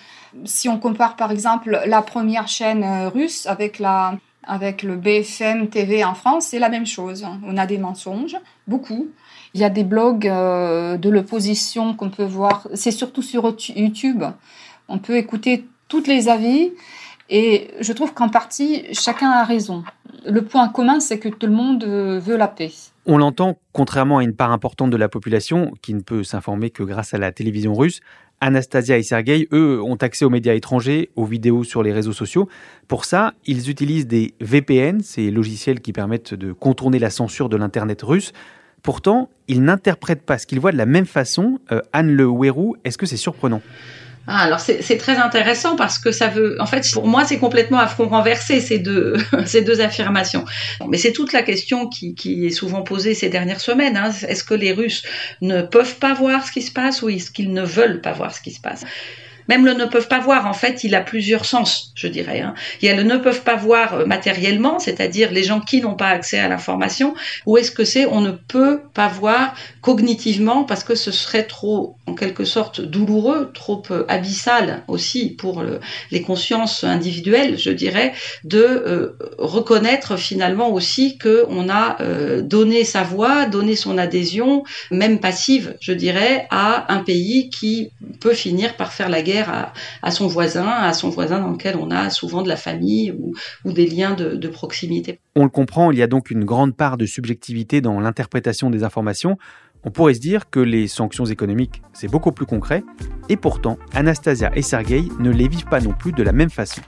Si 0.45 0.69
on 0.69 0.79
compare 0.79 1.17
par 1.17 1.29
exemple 1.29 1.81
la 1.85 2.01
première 2.01 2.47
chaîne 2.47 2.85
russe 3.13 3.45
avec 3.47 3.79
la 3.79 4.13
avec 4.43 4.81
le 4.81 4.95
BFM 4.95 5.67
TV 5.67 6.03
en 6.03 6.13
France, 6.13 6.47
c'est 6.47 6.59
la 6.59 6.69
même 6.69 6.85
chose. 6.85 7.27
On 7.45 7.57
a 7.57 7.65
des 7.65 7.77
mensonges, 7.77 8.37
beaucoup. 8.65 9.09
Il 9.53 9.61
y 9.61 9.63
a 9.63 9.69
des 9.69 9.83
blogs 9.83 10.27
euh, 10.27 10.97
de 10.97 11.09
l'opposition 11.09 11.93
qu'on 11.93 12.09
peut 12.09 12.25
voir. 12.25 12.67
C'est 12.73 12.91
surtout 12.91 13.21
sur 13.21 13.55
YouTube. 13.75 14.23
On 14.87 14.97
peut 14.97 15.17
écouter 15.17 15.65
tous 15.87 16.05
les 16.07 16.29
avis. 16.29 16.71
Et 17.29 17.69
je 17.79 17.93
trouve 17.93 18.13
qu'en 18.13 18.29
partie, 18.29 18.83
chacun 18.93 19.29
a 19.29 19.43
raison. 19.43 19.83
Le 20.25 20.43
point 20.43 20.67
commun, 20.67 20.99
c'est 20.99 21.17
que 21.17 21.29
tout 21.29 21.47
le 21.47 21.53
monde 21.53 21.83
euh, 21.83 22.19
veut 22.19 22.37
la 22.37 22.47
paix. 22.47 22.71
On 23.05 23.17
l'entend, 23.17 23.57
contrairement 23.71 24.19
à 24.19 24.23
une 24.23 24.35
part 24.35 24.51
importante 24.51 24.91
de 24.91 24.97
la 24.97 25.09
population 25.09 25.71
qui 25.81 25.93
ne 25.93 26.01
peut 26.01 26.23
s'informer 26.23 26.69
que 26.69 26.83
grâce 26.83 27.13
à 27.13 27.17
la 27.17 27.31
télévision 27.31 27.73
russe, 27.73 28.01
Anastasia 28.41 28.97
et 28.97 29.03
Sergei, 29.03 29.47
eux, 29.53 29.81
ont 29.81 29.95
accès 29.95 30.25
aux 30.25 30.29
médias 30.29 30.53
étrangers, 30.53 31.11
aux 31.15 31.25
vidéos 31.25 31.63
sur 31.63 31.83
les 31.83 31.93
réseaux 31.93 32.11
sociaux. 32.11 32.49
Pour 32.87 33.05
ça, 33.05 33.33
ils 33.45 33.69
utilisent 33.69 34.07
des 34.07 34.33
VPN, 34.41 35.01
ces 35.01 35.31
logiciels 35.31 35.79
qui 35.79 35.93
permettent 35.93 36.33
de 36.33 36.51
contourner 36.51 36.99
la 36.99 37.11
censure 37.11 37.49
de 37.49 37.57
l'Internet 37.57 38.01
russe. 38.01 38.33
Pourtant, 38.83 39.29
ils 39.47 39.63
n'interprètent 39.63 40.23
pas 40.23 40.37
ce 40.37 40.47
qu'ils 40.47 40.59
voient 40.59 40.71
de 40.71 40.77
la 40.77 40.85
même 40.85 41.05
façon. 41.05 41.59
Euh, 41.71 41.81
Anne 41.93 42.11
Le 42.11 42.25
Ouérou, 42.25 42.75
est-ce 42.83 42.97
que 42.97 43.05
c'est 43.05 43.17
surprenant? 43.17 43.61
Ah, 44.27 44.43
alors 44.43 44.59
c'est 44.59 44.97
très 44.97 45.17
intéressant 45.17 45.75
parce 45.75 45.97
que 45.97 46.11
ça 46.11 46.27
veut, 46.27 46.55
en 46.61 46.67
fait, 46.67 46.87
pour 46.93 47.07
moi, 47.07 47.25
c'est 47.25 47.39
complètement 47.39 47.79
à 47.79 47.87
front 47.87 48.07
renversé 48.07 48.61
ces 48.61 48.77
deux 48.77 49.17
ces 49.45 49.63
deux 49.63 49.81
affirmations. 49.81 50.45
Mais 50.87 50.97
c'est 50.97 51.11
toute 51.11 51.33
la 51.33 51.41
question 51.41 51.87
qui, 51.87 52.13
qui, 52.13 52.45
est 52.45 52.51
souvent 52.51 52.83
posée 52.83 53.15
ces 53.15 53.29
dernières 53.29 53.59
semaines. 53.59 53.97
Hein. 53.97 54.11
Est-ce 54.27 54.43
que 54.43 54.53
les 54.53 54.73
Russes 54.73 55.03
ne 55.41 55.63
peuvent 55.63 55.95
pas 55.95 56.13
voir 56.13 56.45
ce 56.45 56.51
qui 56.51 56.61
se 56.61 56.71
passe 56.71 57.01
ou 57.01 57.09
est-ce 57.09 57.31
qu'ils 57.31 57.51
ne 57.51 57.63
veulent 57.63 57.99
pas 57.99 58.13
voir 58.13 58.33
ce 58.33 58.41
qui 58.41 58.51
se 58.51 58.61
passe? 58.61 58.83
Même 59.51 59.65
le 59.65 59.73
ne 59.73 59.83
peuvent 59.83 60.07
pas 60.07 60.19
voir, 60.19 60.47
en 60.47 60.53
fait, 60.53 60.85
il 60.85 60.95
a 60.95 61.01
plusieurs 61.01 61.43
sens, 61.43 61.91
je 61.95 62.07
dirais. 62.07 62.39
Hein. 62.39 62.53
Il 62.81 62.87
y 62.87 62.89
a 62.89 62.95
le 62.95 63.03
ne 63.03 63.17
peuvent 63.17 63.43
pas 63.43 63.57
voir 63.57 63.95
euh, 63.95 64.05
matériellement, 64.05 64.79
c'est-à-dire 64.79 65.29
les 65.29 65.43
gens 65.43 65.59
qui 65.59 65.81
n'ont 65.81 65.95
pas 65.95 66.07
accès 66.07 66.39
à 66.39 66.47
l'information, 66.47 67.15
ou 67.45 67.57
est-ce 67.57 67.71
que 67.71 67.83
c'est 67.83 68.05
on 68.05 68.21
ne 68.21 68.31
peut 68.31 68.79
pas 68.93 69.09
voir 69.09 69.53
cognitivement 69.81 70.63
parce 70.63 70.83
que 70.83 70.95
ce 70.95 71.11
serait 71.11 71.43
trop, 71.43 71.95
en 72.05 72.13
quelque 72.13 72.45
sorte, 72.45 72.81
douloureux, 72.81 73.51
trop 73.53 73.81
euh, 73.91 74.05
abyssal 74.07 74.83
aussi 74.87 75.29
pour 75.29 75.63
les 76.11 76.21
consciences 76.21 76.83
individuelles, 76.83 77.57
je 77.57 77.71
dirais, 77.71 78.13
de 78.43 78.59
euh, 78.59 79.17
reconnaître 79.37 80.17
finalement 80.17 80.71
aussi 80.71 81.17
que 81.17 81.45
on 81.49 81.69
a 81.69 81.97
donné 82.41 82.83
sa 82.83 83.03
voix, 83.03 83.45
donné 83.45 83.75
son 83.75 83.97
adhésion, 83.97 84.63
même 84.91 85.19
passive, 85.19 85.75
je 85.79 85.93
dirais, 85.93 86.47
à 86.49 86.93
un 86.93 86.99
pays 86.99 87.49
qui 87.49 87.89
peut 88.19 88.33
finir 88.33 88.75
par 88.75 88.93
faire 88.93 89.09
la 89.09 89.21
guerre 89.21 89.73
à, 90.01 90.11
son 90.11 90.27
voisin, 90.27 90.67
à 90.67 90.93
son 90.93 91.09
voisin 91.09 91.39
dans 91.39 91.51
lequel 91.51 91.75
on 91.77 91.91
a 91.91 92.09
souvent 92.09 92.41
de 92.41 92.49
la 92.49 92.55
famille 92.55 93.11
ou, 93.11 93.33
des 93.71 93.87
liens 93.87 94.13
de 94.13 94.47
proximité. 94.47 95.19
On 95.35 95.43
le 95.43 95.49
comprend, 95.49 95.91
il 95.91 95.97
y 95.97 96.03
a 96.03 96.07
donc 96.07 96.29
une 96.29 96.43
grande 96.43 96.75
part 96.75 96.97
de 96.97 97.05
subjectivité 97.05 97.79
dans 97.79 98.01
l'interprétation 98.01 98.69
des 98.69 98.83
informations. 98.83 99.37
On 99.83 99.89
pourrait 99.89 100.13
se 100.13 100.19
dire 100.19 100.49
que 100.49 100.59
les 100.59 100.87
sanctions 100.87 101.25
économiques, 101.25 101.81
c'est 101.91 102.07
beaucoup 102.07 102.31
plus 102.31 102.45
concret, 102.45 102.83
et 103.29 103.37
pourtant, 103.37 103.79
Anastasia 103.93 104.51
et 104.55 104.61
Sergei 104.61 105.03
ne 105.19 105.31
les 105.31 105.47
vivent 105.47 105.65
pas 105.65 105.81
non 105.81 105.93
plus 105.93 106.11
de 106.11 106.21
la 106.21 106.31
même 106.31 106.51
façon. 106.51 106.81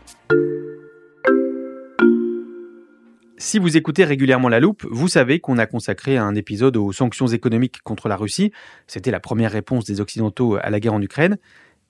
Si 3.38 3.58
vous 3.58 3.76
écoutez 3.76 4.06
régulièrement 4.06 4.48
La 4.48 4.60
Loupe, 4.60 4.86
vous 4.90 5.08
savez 5.08 5.40
qu'on 5.40 5.58
a 5.58 5.66
consacré 5.66 6.18
un 6.18 6.36
épisode 6.36 6.78
aux 6.78 6.92
sanctions 6.92 7.28
économiques 7.28 7.82
contre 7.84 8.08
la 8.08 8.16
Russie. 8.16 8.52
C'était 8.88 9.12
la 9.12 9.20
première 9.20 9.52
réponse 9.52 9.86
des 9.86 10.00
Occidentaux 10.00 10.58
à 10.62 10.70
la 10.70 10.80
guerre 10.80 10.94
en 10.94 11.02
Ukraine 11.02 11.38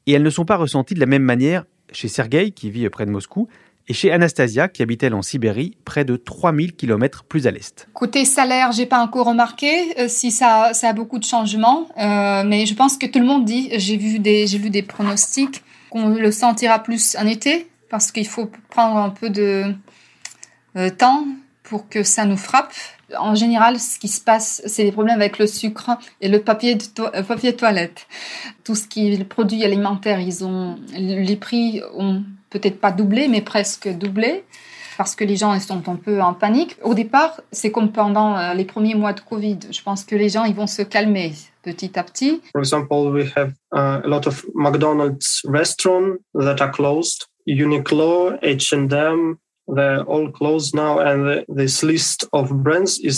et 0.08 0.14
elles 0.14 0.24
ne 0.24 0.30
sont 0.30 0.46
pas 0.46 0.56
ressenties 0.56 0.96
de 0.96 1.00
la 1.00 1.06
même 1.06 1.22
manière 1.22 1.66
chez 1.92 2.08
Sergueï, 2.08 2.54
qui 2.54 2.72
vit 2.72 2.90
près 2.90 3.06
de 3.06 3.12
Moscou, 3.12 3.50
et 3.88 3.94
chez 3.94 4.12
Anastasia, 4.12 4.68
qui 4.68 4.82
habite 4.82 5.04
elle 5.04 5.14
en 5.14 5.22
Sibérie, 5.22 5.78
près 5.84 6.06
de 6.06 6.16
3000 6.16 6.74
km 6.74 7.24
plus 7.24 7.48
à 7.48 7.52
l'est. 7.52 7.88
Côté 7.94 8.26
salaire, 8.26 8.72
j'ai 8.72 8.86
pas 8.86 9.00
encore 9.00 9.28
remarqué 9.28 10.00
euh, 10.00 10.08
si 10.08 10.32
ça, 10.32 10.72
ça, 10.74 10.90
a 10.90 10.94
beaucoup 10.94 11.20
de 11.20 11.26
changements, 11.26 11.88
euh, 11.98 12.44
mais 12.46 12.66
je 12.66 12.74
pense 12.76 12.98
que 12.98 13.06
tout 13.06 13.20
le 13.20 13.26
monde 13.26 13.46
dit, 13.46 13.70
j'ai 13.74 13.98
vu 13.98 14.20
des, 14.20 14.48
j'ai 14.48 14.58
lu 14.58 14.70
des 14.70 14.84
pronostics, 14.84 15.64
qu'on 15.90 16.10
le 16.10 16.32
sentira 16.32 16.80
plus 16.80 17.16
en 17.18 17.28
été, 17.28 17.68
parce 17.90 18.12
qu'il 18.12 18.28
faut 18.28 18.50
prendre 18.70 18.98
un 18.98 19.10
peu 19.10 19.30
de 19.30 19.76
euh, 20.78 20.90
temps 20.90 21.26
pour 21.64 21.90
que 21.90 22.04
ça 22.04 22.26
nous 22.26 22.38
frappe 22.38 22.74
en 23.18 23.36
général, 23.36 23.80
ce 23.80 24.00
qui 24.00 24.08
se 24.08 24.22
passe, 24.22 24.62
c'est 24.66 24.84
des 24.84 24.92
problèmes 24.92 25.20
avec 25.20 25.38
le 25.40 25.48
sucre 25.48 25.92
et 26.22 26.30
le 26.30 26.42
papier, 26.42 26.76
de 26.76 26.82
euh, 27.00 27.52
toilette. 27.52 28.08
Tout 28.64 28.76
ce 28.76 28.88
qui 28.88 29.14
est 29.14 29.24
produit 29.24 29.64
alimentaire, 29.64 30.20
ils 30.20 30.44
ont, 30.44 30.78
les 30.94 31.36
prix 31.36 31.82
ont 31.96 32.24
peut-être 32.50 32.80
pas 32.80 32.92
doublé, 32.92 33.28
mais 33.28 33.42
presque 33.42 33.88
doublé 33.90 34.44
parce 34.96 35.16
que 35.16 35.24
les 35.24 35.36
gens 35.36 35.60
sont 35.60 35.90
un 35.90 35.96
peu 35.96 36.22
en 36.22 36.36
panique. 36.36 36.78
Au 36.84 36.94
départ, 36.94 37.42
c'est 37.52 37.72
comme 37.72 37.92
pendant 37.92 38.38
euh, 38.38 38.54
les 38.54 38.64
premiers 38.64 38.94
mois 38.94 39.14
de 39.14 39.22
Covid. 39.22 39.58
Je 39.72 39.82
pense 39.82 40.04
que 40.04 40.16
les 40.16 40.30
gens 40.30 40.44
ils 40.44 40.54
vont 40.54 40.68
se 40.68 40.84
calmer 40.84 41.34
petit 41.64 41.98
à 41.98 42.04
petit. 42.04 42.42
For 42.52 42.62
example, 42.62 43.12
we 43.12 43.32
have 43.36 43.54
uh, 43.74 44.02
a 44.04 44.08
lot 44.08 44.28
of 44.28 44.46
McDonald's 44.54 45.42
restaurants 45.46 46.18
that 46.36 46.62
are 46.62 46.72
closed. 46.72 47.26
H&M, 47.48 49.38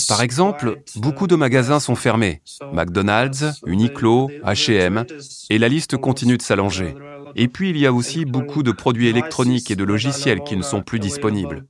par 0.08 0.22
exemple, 0.22 0.82
beaucoup 0.96 1.28
de 1.28 1.36
magasins 1.36 1.80
sont 1.80 1.96
fermés. 1.96 2.42
McDonald's, 2.72 3.62
Uniqlo, 3.66 4.30
H&M, 4.44 5.06
et 5.50 5.58
la 5.58 5.68
liste 5.68 5.98
continue 5.98 6.38
de 6.38 6.44
s'allonger. 6.44 6.94
Et 7.36 7.48
puis 7.48 7.72
il 7.72 7.78
y 7.78 7.86
a 7.86 7.94
aussi 7.94 8.26
beaucoup 8.26 8.64
de 8.64 8.72
produits 8.72 9.08
électroniques 9.08 9.72
et 9.72 9.76
de 9.76 9.84
logiciels 9.84 10.42
qui 10.42 10.56
ne 10.56 10.62
sont 10.62 10.82
plus 10.82 11.00
disponibles. 11.00 11.66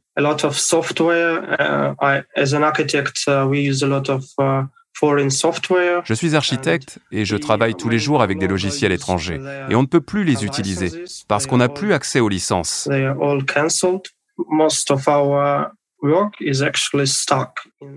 Je 6.05 6.13
suis 6.13 6.35
architecte 6.35 6.99
et 7.11 7.25
je 7.25 7.35
travaille 7.35 7.75
tous 7.75 7.89
les 7.89 7.99
jours 7.99 8.21
avec 8.21 8.39
des 8.39 8.47
logiciels 8.47 8.93
étrangers 8.93 9.41
et 9.69 9.75
on 9.75 9.81
ne 9.81 9.87
peut 9.87 10.01
plus 10.01 10.23
les 10.23 10.45
utiliser 10.45 11.05
parce 11.27 11.47
qu'on 11.47 11.57
n'a 11.57 11.67
plus 11.69 11.91
accès 11.93 12.19
aux 12.19 12.29
licences. 12.29 12.87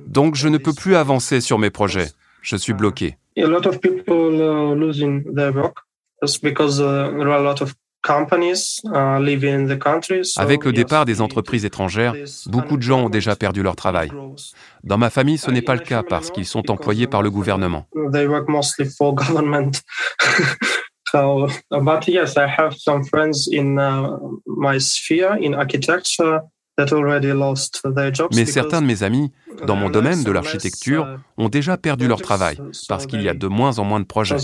Donc 0.06 0.34
je 0.34 0.48
ne 0.48 0.58
peux 0.58 0.72
plus 0.72 0.96
avancer 0.96 1.40
sur 1.40 1.58
mes 1.58 1.70
projets. 1.70 2.08
Je 2.42 2.56
suis 2.56 2.72
bloqué. 2.72 3.16
Avec 10.36 10.64
le 10.64 10.72
départ 10.72 11.04
des 11.04 11.20
entreprises 11.20 11.64
étrangères, 11.64 12.14
beaucoup 12.46 12.76
de 12.76 12.82
gens 12.82 13.04
ont 13.04 13.08
déjà 13.08 13.36
perdu 13.36 13.62
leur 13.62 13.76
travail. 13.76 14.10
Dans 14.84 14.98
ma 14.98 15.10
famille, 15.10 15.38
ce 15.38 15.50
n'est 15.50 15.62
pas 15.62 15.74
le 15.74 15.80
cas 15.80 16.02
parce 16.02 16.30
qu'ils 16.30 16.46
sont 16.46 16.70
employés 16.70 17.06
par 17.06 17.22
le 17.22 17.30
gouvernement. 17.30 17.86
So, 21.10 21.48
but 21.70 22.06
yes, 22.06 22.36
I 22.36 22.46
have 22.46 22.74
some 22.76 23.04
friends 23.04 23.48
in 23.50 23.78
uh, 23.78 24.18
my 24.46 24.78
sphere 24.78 25.38
in 25.40 25.54
architecture 25.54 26.42
that 26.76 26.92
already 26.92 27.32
lost 27.32 27.82
their 27.94 28.12
jobs. 28.12 28.36
Mais 28.36 28.44
certains 28.44 28.80
de 28.80 28.86
mes 28.86 29.02
amis 29.02 29.32
dans 29.66 29.74
mon 29.74 29.90
domaine 29.90 30.22
de 30.22 30.30
l'architecture 30.30 31.06
uh, 31.06 31.42
ont 31.42 31.48
déjà 31.48 31.76
perdu 31.76 32.06
leur 32.06 32.20
travail 32.20 32.58
parce 32.88 33.06
qu'il 33.06 33.22
y 33.22 33.28
a 33.28 33.34
de 33.34 33.46
moins 33.48 33.78
en 33.78 33.84
moins 33.84 34.00
de 34.00 34.04
projets. 34.04 34.36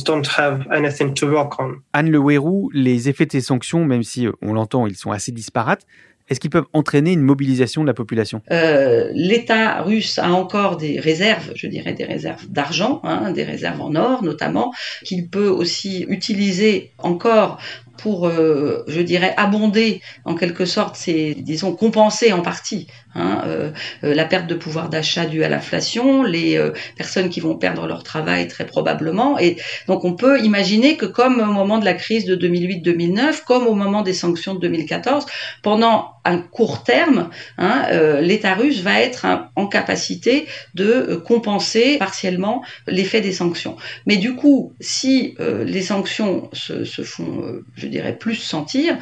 Anne 1.92 2.10
Le 2.10 2.18
Wérou, 2.18 2.70
les 2.72 3.08
effets 3.08 3.26
de 3.26 3.32
ces 3.32 3.40
sanctions, 3.40 3.84
même 3.84 4.02
si 4.02 4.26
euh, 4.26 4.32
on 4.42 4.52
l'entend, 4.54 4.86
ils 4.86 4.96
sont 4.96 5.12
assez 5.12 5.32
disparates, 5.32 5.86
est-ce 6.28 6.40
qu'ils 6.40 6.50
peuvent 6.50 6.66
entraîner 6.72 7.12
une 7.12 7.20
mobilisation 7.20 7.82
de 7.82 7.86
la 7.86 7.94
population? 7.94 8.40
Euh, 8.50 9.10
L'État 9.12 9.82
russe 9.82 10.18
a 10.18 10.30
encore 10.30 10.78
des 10.78 10.98
réserves, 10.98 11.52
je 11.54 11.66
dirais 11.66 11.92
des 11.92 12.04
réserves 12.04 12.46
d'argent, 12.48 13.00
hein, 13.04 13.30
des 13.32 13.44
réserves 13.44 13.80
en 13.82 13.94
or 13.94 14.22
notamment, 14.22 14.72
qu'il 15.04 15.28
peut 15.28 15.48
aussi 15.48 16.06
utiliser 16.08 16.92
encore 16.98 17.58
pour, 17.96 18.26
euh, 18.26 18.84
je 18.88 19.00
dirais, 19.00 19.34
abonder 19.36 20.02
en 20.24 20.34
quelque 20.34 20.64
sorte, 20.64 20.96
c'est, 20.96 21.34
disons, 21.38 21.74
compenser 21.74 22.32
en 22.32 22.42
partie 22.42 22.86
hein, 23.14 23.42
euh, 23.46 23.70
euh, 24.02 24.14
la 24.14 24.24
perte 24.24 24.46
de 24.46 24.54
pouvoir 24.54 24.88
d'achat 24.88 25.26
due 25.26 25.44
à 25.44 25.48
l'inflation, 25.48 26.22
les 26.22 26.60
personnes 26.96 27.28
qui 27.28 27.40
vont 27.40 27.56
perdre 27.56 27.86
leur 27.86 28.02
travail 28.02 28.48
très 28.48 28.66
probablement. 28.66 29.38
Et 29.38 29.56
donc 29.86 30.04
on 30.04 30.14
peut 30.14 30.40
imaginer 30.40 30.96
que 30.96 31.06
comme 31.06 31.40
au 31.40 31.52
moment 31.52 31.78
de 31.78 31.84
la 31.84 31.94
crise 31.94 32.24
de 32.24 32.36
2008-2009, 32.36 33.44
comme 33.44 33.66
au 33.66 33.74
moment 33.74 34.02
des 34.02 34.12
sanctions 34.12 34.54
de 34.54 34.60
2014, 34.60 35.26
pendant 35.62 36.10
un 36.26 36.38
court 36.38 36.84
terme, 36.84 37.28
hein, 37.58 37.86
l'État 38.20 38.54
russe 38.54 38.80
va 38.80 39.00
être 39.00 39.26
en 39.56 39.66
capacité 39.66 40.46
de 40.74 41.22
compenser 41.26 41.98
partiellement 41.98 42.62
l'effet 42.86 43.20
des 43.20 43.32
sanctions. 43.32 43.76
Mais 44.06 44.16
du 44.16 44.34
coup, 44.34 44.72
si 44.80 45.36
les 45.38 45.82
sanctions 45.82 46.48
se, 46.54 46.84
se 46.84 47.02
font 47.02 47.42
je 47.84 47.90
dirais, 47.90 48.16
plus 48.16 48.34
sentir, 48.34 48.98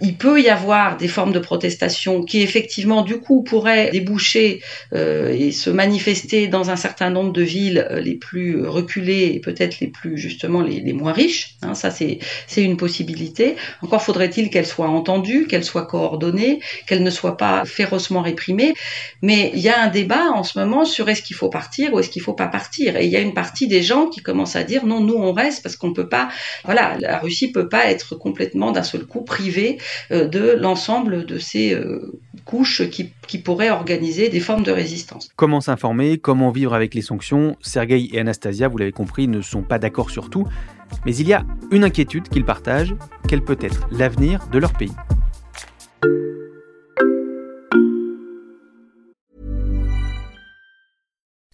il 0.00 0.16
peut 0.16 0.40
y 0.40 0.48
avoir 0.48 0.96
des 0.96 1.08
formes 1.08 1.32
de 1.32 1.38
protestation 1.38 2.22
qui 2.22 2.40
effectivement 2.40 3.02
du 3.02 3.18
coup 3.18 3.42
pourraient 3.42 3.90
déboucher 3.90 4.62
euh, 4.92 5.34
et 5.36 5.52
se 5.52 5.70
manifester 5.70 6.48
dans 6.48 6.70
un 6.70 6.76
certain 6.76 7.10
nombre 7.10 7.32
de 7.32 7.42
villes 7.42 7.86
euh, 7.90 8.00
les 8.00 8.14
plus 8.14 8.66
reculées 8.66 9.32
et 9.34 9.40
peut-être 9.40 9.80
les 9.80 9.88
plus 9.88 10.16
justement 10.18 10.62
les, 10.62 10.80
les 10.80 10.92
moins 10.92 11.12
riches. 11.12 11.56
Hein, 11.62 11.74
ça 11.74 11.90
c'est 11.90 12.18
une 12.56 12.76
possibilité. 12.76 13.56
Encore 13.82 14.02
faudrait-il 14.02 14.50
qu'elle 14.50 14.66
soit 14.66 14.88
entendue, 14.88 15.46
qu'elle 15.46 15.64
soit 15.64 15.86
coordonnée, 15.86 16.60
qu'elle 16.86 17.02
ne 17.02 17.10
soit 17.10 17.36
pas 17.36 17.64
férocement 17.64 18.22
réprimée. 18.22 18.74
Mais 19.22 19.50
il 19.54 19.60
y 19.60 19.68
a 19.68 19.82
un 19.82 19.88
débat 19.88 20.30
en 20.34 20.42
ce 20.42 20.58
moment 20.58 20.84
sur 20.84 21.08
est-ce 21.08 21.22
qu'il 21.22 21.36
faut 21.36 21.48
partir 21.48 21.92
ou 21.92 21.98
est-ce 21.98 22.10
qu'il 22.10 22.22
faut 22.22 22.34
pas 22.34 22.48
partir. 22.48 22.96
Et 22.96 23.06
il 23.06 23.10
y 23.10 23.16
a 23.16 23.20
une 23.20 23.34
partie 23.34 23.66
des 23.66 23.82
gens 23.82 24.06
qui 24.06 24.20
commencent 24.20 24.56
à 24.56 24.64
dire 24.64 24.86
non, 24.86 25.00
nous 25.00 25.14
on 25.14 25.32
reste 25.32 25.62
parce 25.62 25.76
qu'on 25.76 25.92
peut 25.92 26.08
pas. 26.08 26.28
Voilà, 26.64 26.96
la 27.00 27.18
Russie 27.18 27.50
peut 27.50 27.68
pas 27.68 27.90
être 27.90 28.14
complètement 28.14 28.72
d'un 28.72 28.82
seul 28.82 29.04
coup 29.04 29.22
privée 29.22 29.78
de 30.10 30.56
l'ensemble 30.58 31.26
de 31.26 31.38
ces 31.38 31.74
euh, 31.74 32.20
couches 32.44 32.88
qui, 32.90 33.12
qui, 33.26 33.38
pourraient 33.38 33.70
organiser 33.70 34.28
des 34.28 34.40
formes 34.40 34.62
de 34.62 34.72
résistance. 34.72 35.28
Comment 35.36 35.60
s'informer, 35.60 36.18
comment 36.18 36.50
vivre 36.50 36.74
avec 36.74 36.94
les 36.94 37.02
sanctions 37.02 37.56
Sergei 37.60 38.08
et 38.12 38.20
Anastasia, 38.20 38.68
vous 38.68 38.78
l'avez 38.78 38.92
compris, 38.92 39.28
ne 39.28 39.40
sont 39.40 39.62
pas 39.62 39.78
d'accord 39.78 40.10
sur 40.10 40.30
tout, 40.30 40.46
mais 41.04 41.14
il 41.16 41.28
y 41.28 41.32
a 41.32 41.44
une 41.70 41.84
inquiétude 41.84 42.28
qu'ils 42.28 42.44
partagent, 42.44 42.94
quel 43.28 43.42
peut 43.42 43.58
être 43.60 43.86
l'avenir 43.90 44.48
de 44.50 44.58
leur 44.58 44.72
pays. 44.72 44.92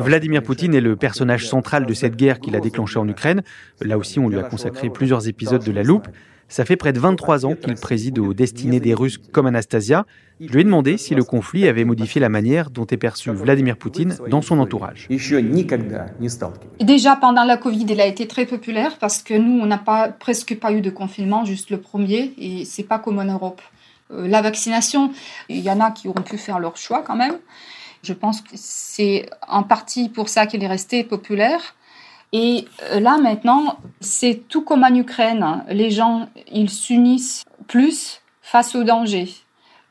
Vladimir 0.00 0.42
Poutine 0.42 0.74
est 0.74 0.82
le 0.82 0.96
personnage 0.96 1.48
central 1.48 1.86
de 1.86 1.94
cette 1.94 2.14
guerre 2.14 2.40
qu'il 2.40 2.54
a 2.56 2.60
déclenchée 2.60 2.98
en 2.98 3.08
Ukraine. 3.08 3.42
Là 3.80 3.96
aussi, 3.96 4.18
on 4.18 4.28
lui 4.28 4.38
a 4.38 4.42
consacré 4.42 4.90
plusieurs 4.90 5.28
épisodes 5.28 5.64
de 5.64 5.72
La 5.72 5.82
Loupe. 5.82 6.08
Ça 6.48 6.66
fait 6.66 6.76
près 6.76 6.92
de 6.92 6.98
23 6.98 7.46
ans 7.46 7.54
qu'il 7.54 7.72
préside 7.76 8.18
aux 8.18 8.34
destinées 8.34 8.80
des 8.80 8.92
Russes 8.92 9.16
comme 9.16 9.46
Anastasia. 9.46 10.04
Je 10.38 10.52
lui 10.52 10.60
ai 10.60 10.64
demandé 10.64 10.98
si 10.98 11.14
le 11.14 11.24
conflit 11.24 11.66
avait 11.66 11.86
modifié 11.86 12.20
la 12.20 12.28
manière 12.28 12.68
dont 12.68 12.84
est 12.84 12.98
perçu 12.98 13.30
Vladimir 13.30 13.78
Poutine 13.78 14.14
dans 14.28 14.42
son 14.42 14.58
entourage. 14.58 15.08
Déjà 16.80 17.16
pendant 17.16 17.44
la 17.44 17.56
Covid, 17.56 17.86
il 17.88 18.00
a 18.02 18.06
été 18.06 18.26
très 18.26 18.44
populaire 18.44 18.98
parce 18.98 19.22
que 19.22 19.32
nous, 19.32 19.58
on 19.58 19.64
n'a 19.64 19.78
pas, 19.78 20.08
presque 20.08 20.54
pas 20.58 20.70
eu 20.72 20.82
de 20.82 20.90
confinement, 20.90 21.46
juste 21.46 21.70
le 21.70 21.78
premier, 21.78 22.34
et 22.36 22.66
c'est 22.66 22.82
pas 22.82 22.98
comme 22.98 23.18
en 23.18 23.24
Europe. 23.24 23.62
Euh, 24.12 24.28
la 24.28 24.42
vaccination, 24.42 25.12
il 25.48 25.60
y 25.60 25.70
en 25.70 25.80
a 25.80 25.90
qui 25.90 26.08
auront 26.08 26.22
pu 26.22 26.38
faire 26.38 26.58
leur 26.58 26.76
choix 26.76 27.02
quand 27.02 27.16
même. 27.16 27.38
Je 28.02 28.12
pense 28.12 28.40
que 28.40 28.50
c'est 28.54 29.28
en 29.48 29.62
partie 29.62 30.08
pour 30.08 30.28
ça 30.28 30.46
qu'il 30.46 30.62
est 30.62 30.68
resté 30.68 31.04
populaire. 31.04 31.76
Et 32.32 32.66
euh, 32.90 33.00
là 33.00 33.18
maintenant, 33.18 33.78
c'est 34.00 34.42
tout 34.48 34.62
comme 34.62 34.84
en 34.84 34.94
Ukraine. 34.94 35.64
Les 35.68 35.90
gens, 35.90 36.28
ils 36.50 36.70
s'unissent 36.70 37.44
plus 37.68 38.20
face 38.40 38.74
aux 38.74 38.84
dangers. 38.84 39.32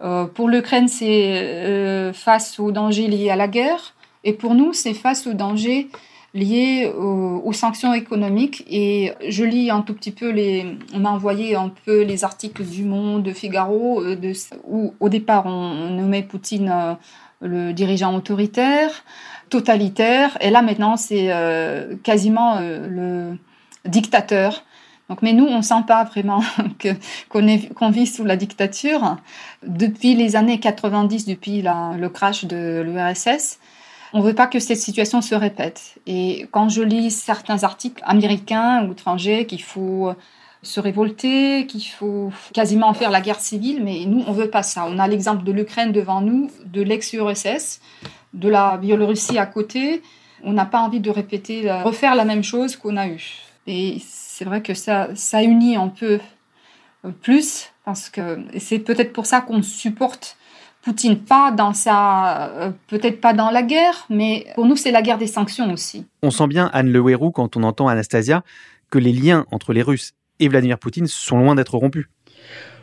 Euh, 0.02 0.26
pour 0.26 0.50
l'Ukraine, 0.50 0.88
c'est 0.88 2.12
face 2.14 2.60
aux 2.60 2.72
dangers 2.72 3.08
liés 3.08 3.30
à 3.30 3.36
la 3.36 3.48
guerre. 3.48 3.94
Et 4.24 4.34
pour 4.34 4.56
nous, 4.56 4.74
c'est 4.74 4.94
face 4.94 5.26
aux 5.28 5.34
dangers 5.34 5.90
liées 6.34 6.92
aux, 6.98 7.54
sanctions 7.54 7.94
économiques. 7.94 8.64
Et 8.70 9.14
je 9.28 9.44
lis 9.44 9.70
un 9.70 9.82
tout 9.82 9.94
petit 9.94 10.12
peu 10.12 10.30
les. 10.30 10.78
On 10.94 11.00
m'a 11.00 11.12
envoyé 11.12 11.56
un 11.56 11.72
peu 11.86 12.02
les 12.04 12.24
articles 12.24 12.64
du 12.64 12.84
Monde, 12.84 13.24
de 13.24 13.34
Figaro, 13.34 14.02
euh, 14.02 14.34
où 14.68 14.94
au 15.00 15.10
départ 15.10 15.46
on, 15.46 15.90
nommait 15.90 16.24
Poutine 16.24 16.70
euh, 16.70 16.94
le 17.42 17.74
dirigeant 17.74 18.16
autoritaire, 18.16 19.04
totalitaire, 19.50 20.38
et 20.42 20.52
là 20.52 20.62
maintenant 20.62 20.96
c'est 20.96 21.32
euh, 21.32 21.96
quasiment 22.04 22.60
le 22.60 23.38
dictateur. 23.86 24.64
Donc, 25.10 25.24
mais 25.24 25.34
nous, 25.34 25.46
on 25.46 25.58
ne 25.58 25.62
sent 25.62 25.84
pas 25.88 26.06
vraiment 26.06 26.42
qu'on 27.30 27.90
vit 27.90 28.08
sous 28.08 28.24
la 28.24 28.38
dictature. 28.38 29.18
Depuis 29.62 30.16
les 30.16 30.38
années 30.38 30.58
90, 30.58 31.26
depuis 31.26 31.62
le 31.62 32.08
crash 32.08 32.46
de 32.46 32.82
l'URSS, 32.86 33.60
on 34.14 34.20
ne 34.20 34.24
veut 34.24 34.36
pas 34.36 34.48
que 34.48 34.60
cette 34.60 34.80
situation 34.80 35.22
se 35.22 35.36
répète. 35.36 35.96
Et 36.06 36.48
quand 36.52 36.70
je 36.70 36.82
lis 36.82 37.12
certains 37.12 37.64
articles 37.64 38.02
américains 38.06 38.86
ou 38.86 38.92
étrangers 38.92 39.46
qu'il 39.46 39.62
faut 39.62 40.14
se 40.64 40.80
révolter, 40.80 41.66
qu'il 41.66 41.84
faut 41.84 42.32
quasiment 42.54 42.94
faire 42.94 43.10
la 43.10 43.22
guerre 43.22 43.40
civile, 43.40 43.84
mais 43.84 44.06
nous, 44.06 44.24
on 44.28 44.32
veut 44.32 44.50
pas 44.50 44.64
ça. 44.64 44.86
On 44.88 45.00
a 45.00 45.08
l'exemple 45.08 45.44
de 45.44 45.52
l'Ukraine 45.52 45.92
devant 45.92 46.22
nous, 46.22 46.52
de 46.66 46.82
l'ex-URSS, 46.82 47.82
de 48.34 48.50
la 48.50 48.78
Biélorussie 48.78 49.40
à 49.40 49.46
côté. 49.46 50.04
On 50.44 50.54
n'a 50.54 50.66
pas 50.66 50.80
envie 50.80 51.00
de 51.00 51.10
répéter, 51.10 51.72
refaire 51.84 52.16
la 52.16 52.26
même 52.26 52.44
chose 52.44 52.76
qu'on 52.76 52.98
a 52.98 53.08
eu. 53.08 53.40
Et 53.66 53.98
c'est 54.06 54.46
vrai 54.46 54.62
que 54.62 54.74
ça, 54.74 55.10
ça 55.16 55.42
unit 55.44 55.76
un 55.76 55.88
peu 55.88 56.20
plus, 57.22 57.70
parce 57.86 58.10
que 58.10 58.40
c'est 58.60 58.80
peut-être 58.80 59.14
pour 59.14 59.26
ça 59.26 59.42
qu'on 59.42 59.64
supporte 59.64 60.38
Poutine 60.82 61.18
pas 61.18 61.52
dans 61.52 61.74
sa, 61.74 62.50
euh, 62.50 62.72
peut-être 62.88 63.22
pas 63.22 63.34
dans 63.34 63.52
la 63.52 63.62
guerre, 63.62 64.06
mais 64.10 64.48
pour 64.56 64.66
nous 64.66 64.76
c'est 64.76 64.92
la 64.92 65.02
guerre 65.02 65.20
des 65.20 65.28
sanctions 65.28 65.72
aussi. 65.72 66.06
On 66.24 66.32
sent 66.32 66.48
bien 66.48 66.70
Anne 66.74 66.92
Le 66.92 67.08
Héroux 67.10 67.32
quand 67.32 67.56
on 67.56 67.64
entend 67.64 67.88
Anastasia 67.88 68.44
que 68.90 68.98
les 68.98 69.14
liens 69.14 69.46
entre 69.52 69.74
les 69.74 69.84
Russes 69.84 70.14
et 70.40 70.48
Vladimir 70.48 70.80
Poutine 70.80 71.08
sont 71.08 71.38
loin 71.38 71.56
d'être 71.56 71.76
rompus. 71.76 72.08